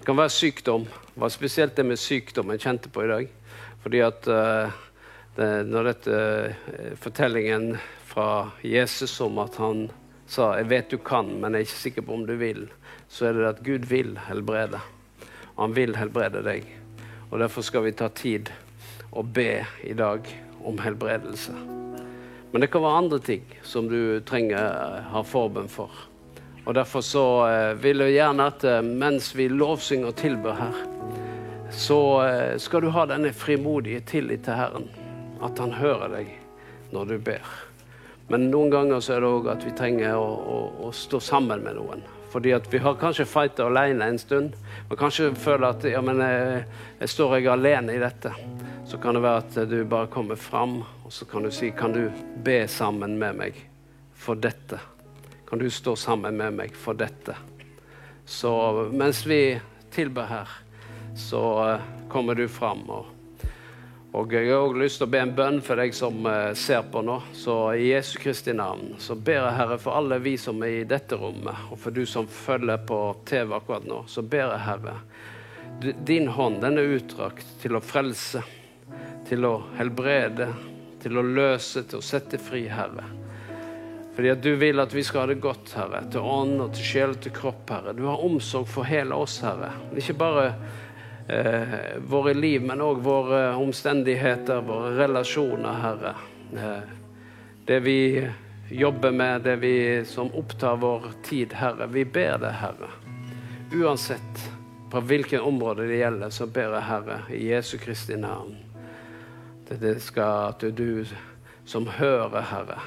Det 0.00 0.08
kan 0.08 0.20
være 0.20 0.32
sykdom. 0.32 0.86
Det 0.88 1.20
var 1.24 1.32
spesielt 1.32 1.76
det 1.76 1.86
med 1.88 2.00
sykdom 2.00 2.52
jeg 2.54 2.64
kjente 2.64 2.92
på 2.92 3.04
i 3.04 3.10
dag. 3.12 3.32
Fordi 3.84 4.04
at 4.04 4.30
uh, 4.30 4.78
det, 5.36 5.50
når 5.68 5.90
dette 5.90 6.20
uh, 6.20 6.94
fortellingen 7.00 7.74
fra 8.08 8.28
Jesus 8.64 9.16
om 9.24 9.40
at 9.44 9.60
han 9.60 9.88
sa 10.28 10.54
'Jeg 10.56 10.70
vet 10.70 10.92
du 10.92 10.98
kan, 10.98 11.28
men 11.40 11.52
jeg 11.52 11.60
er 11.60 11.68
ikke 11.68 11.84
sikker 11.88 12.08
på 12.08 12.20
om 12.20 12.28
du 12.28 12.36
vil', 12.36 12.68
så 13.08 13.28
er 13.28 13.36
det 13.36 13.48
at 13.48 13.64
Gud 13.64 13.84
vil 13.88 14.16
helbrede. 14.28 14.80
Han 15.56 15.76
vil 15.76 15.96
helbrede 15.96 16.44
deg. 16.44 16.83
Og 17.34 17.40
Derfor 17.42 17.66
skal 17.66 17.82
vi 17.82 17.90
ta 17.98 18.06
tid 18.14 18.46
og 19.10 19.32
be 19.34 19.64
i 19.82 19.94
dag 19.98 20.28
om 20.62 20.76
helbredelse. 20.78 21.52
Men 22.52 22.62
det 22.62 22.68
kan 22.70 22.84
være 22.84 22.98
andre 23.02 23.18
ting 23.18 23.42
som 23.66 23.88
du 23.90 24.20
trenger 24.22 25.00
ha 25.10 25.22
forbønn 25.26 25.66
for. 25.66 25.90
Og 26.62 26.76
Derfor 26.78 27.02
så 27.02 27.24
eh, 27.48 27.82
vil 27.82 28.04
jeg 28.06 28.14
gjerne 28.20 28.46
at 28.52 28.62
eh, 28.70 28.86
mens 28.86 29.32
vi 29.34 29.48
lovsynger 29.50 30.12
og 30.12 30.16
tilber 30.16 30.54
her, 30.60 30.78
så 31.74 31.98
eh, 32.22 32.54
skal 32.62 32.86
du 32.86 32.92
ha 32.94 33.02
denne 33.10 33.34
frimodige 33.34 34.04
tillit 34.06 34.46
til 34.46 34.54
Herren. 34.54 34.86
At 35.42 35.58
Han 35.58 35.74
hører 35.74 36.14
deg 36.14 36.30
når 36.94 37.10
du 37.10 37.18
ber. 37.18 37.54
Men 38.30 38.46
noen 38.54 38.70
ganger 38.70 39.02
så 39.02 39.16
er 39.16 39.26
det 39.26 39.34
òg 39.34 39.50
at 39.58 39.66
vi 39.66 39.74
trenger 39.74 40.14
å, 40.14 40.30
å, 40.30 40.58
å, 40.86 40.92
stå 40.94 41.18
sammen 41.18 41.66
med 41.66 41.82
noen. 41.82 42.06
Fordi 42.34 42.50
at 42.50 42.64
vi 42.72 42.80
har 42.82 42.96
kanskje 42.98 43.28
fighta 43.30 43.68
alene 43.68 44.08
en 44.10 44.18
stund. 44.18 44.56
Og 44.90 44.96
kanskje 44.98 45.28
føler 45.38 45.68
at 45.68 45.84
ja, 45.86 46.00
men 46.02 46.18
jeg, 46.18 46.64
jeg 46.98 47.12
står 47.12 47.36
jeg 47.38 47.46
alene 47.52 47.94
i 47.94 48.00
dette. 48.02 48.32
Så 48.90 48.98
kan 48.98 49.14
det 49.14 49.22
være 49.22 49.42
at 49.44 49.58
du 49.70 49.76
bare 49.86 50.10
kommer 50.10 50.34
fram, 50.34 50.80
og 51.06 51.12
så 51.14 51.28
kan 51.30 51.46
du 51.46 51.52
si 51.54 51.70
Kan 51.70 51.94
du 51.94 52.10
be 52.42 52.64
sammen 52.66 53.14
med 53.22 53.38
meg 53.38 53.60
for 54.18 54.34
dette? 54.34 54.80
Kan 55.46 55.62
du 55.62 55.70
stå 55.70 55.94
sammen 55.94 56.34
med 56.42 56.58
meg 56.58 56.74
for 56.74 56.98
dette? 56.98 57.38
Så 58.26 58.50
mens 58.90 59.22
vi 59.30 59.60
tilber 59.94 60.26
her, 60.26 60.58
så 61.14 61.44
uh, 61.62 61.88
kommer 62.10 62.34
du 62.34 62.48
fram. 62.50 62.82
Og, 62.90 63.13
og 64.14 64.30
jeg 64.30 64.46
har 64.46 64.62
òg 64.62 64.76
lyst 64.78 65.00
til 65.00 65.08
å 65.08 65.10
be 65.10 65.20
en 65.24 65.32
bønn 65.34 65.56
for 65.64 65.80
deg 65.80 65.94
som 65.96 66.20
uh, 66.22 66.52
ser 66.54 66.84
på 66.86 67.00
nå. 67.02 67.16
Så 67.34 67.54
i 67.74 67.88
Jesu 67.88 68.12
Kristi 68.22 68.54
navn 68.54 68.92
så 69.02 69.16
ber 69.18 69.40
jeg 69.40 69.56
Herre 69.58 69.78
for 69.82 69.98
alle 69.98 70.20
vi 70.22 70.36
som 70.38 70.62
er 70.62 70.76
i 70.84 70.84
dette 70.86 71.18
rommet, 71.18 71.64
og 71.74 71.80
for 71.82 71.94
du 71.94 72.04
som 72.06 72.28
følger 72.30 72.84
på 72.86 73.00
TV 73.26 73.56
akkurat 73.56 73.88
nå, 73.90 74.04
så 74.06 74.22
ber 74.22 74.52
jeg 74.52 74.62
Herre. 74.68 74.94
Din 76.06 76.30
hånd 76.30 76.60
den 76.62 76.78
er 76.78 76.94
utdrakt 76.94 77.56
til 77.58 77.74
å 77.74 77.82
frelse, 77.82 78.44
til 79.26 79.48
å 79.48 79.56
helbrede, 79.80 80.46
til 81.02 81.18
å 81.18 81.26
løse, 81.26 81.82
til 81.82 81.98
å 81.98 82.06
sette 82.06 82.38
fri, 82.38 82.68
Herre. 82.70 83.08
Fordi 84.14 84.30
at 84.30 84.42
du 84.46 84.52
vil 84.60 84.78
at 84.78 84.94
vi 84.94 85.02
skal 85.02 85.24
ha 85.24 85.32
det 85.32 85.40
godt, 85.42 85.74
Herre, 85.74 86.04
til 86.14 86.22
ånd 86.22 86.62
og 86.62 86.76
til 86.76 86.86
sjel 86.86 87.16
og 87.16 87.22
til 87.24 87.34
kropp, 87.34 87.66
Herre. 87.74 87.98
Du 87.98 88.04
har 88.06 88.22
omsorg 88.22 88.70
for 88.70 88.86
hele 88.86 89.18
oss, 89.18 89.40
Herre. 89.42 89.72
Ikke 89.98 90.14
bare 90.22 90.46
eh, 91.28 91.98
våre 92.06 92.34
liv, 92.34 92.62
men 92.62 92.80
òg 92.80 93.02
våre 93.04 93.54
omstendigheter, 93.56 94.60
våre 94.66 94.94
relasjoner, 94.98 95.80
Herre. 95.82 96.14
Eh, 96.56 96.88
det 97.64 97.80
vi 97.80 97.98
jobber 98.70 99.10
med, 99.10 99.42
det 99.42 99.56
vi 99.56 100.04
som 100.04 100.32
opptar 100.34 100.76
vår 100.76 101.10
tid, 101.24 101.52
Herre. 101.52 101.86
Vi 101.86 102.04
ber 102.04 102.38
det, 102.38 102.50
Herre. 102.60 102.90
Uansett 103.74 104.50
på 104.90 105.00
hvilket 105.00 105.40
område 105.40 105.86
det 105.88 106.02
gjelder, 106.02 106.30
så 106.30 106.46
ber 106.46 106.76
jeg, 106.76 106.88
Herre, 106.90 107.20
i 107.30 107.46
Jesu 107.48 107.78
Kristi 107.78 108.16
navn. 108.16 108.56
at 109.70 109.80
det 109.80 110.02
skal 110.02 110.52
at 110.52 110.60
du 110.76 111.04
som 111.64 111.86
hører, 111.86 112.40
Herre 112.40 112.78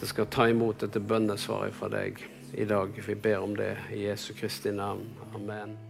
det 0.00 0.08
skal 0.08 0.26
ta 0.26 0.48
imot 0.48 0.80
dette 0.80 1.00
bønnesvaret 1.00 1.76
fra 1.76 1.90
deg 1.92 2.22
i 2.56 2.64
dag. 2.64 2.96
Vi 3.06 3.14
ber 3.14 3.44
om 3.44 3.52
det 3.56 3.76
i 3.92 4.06
Jesu 4.06 4.32
Kristi 4.32 4.72
navn. 4.72 5.04
Amen. 5.34 5.89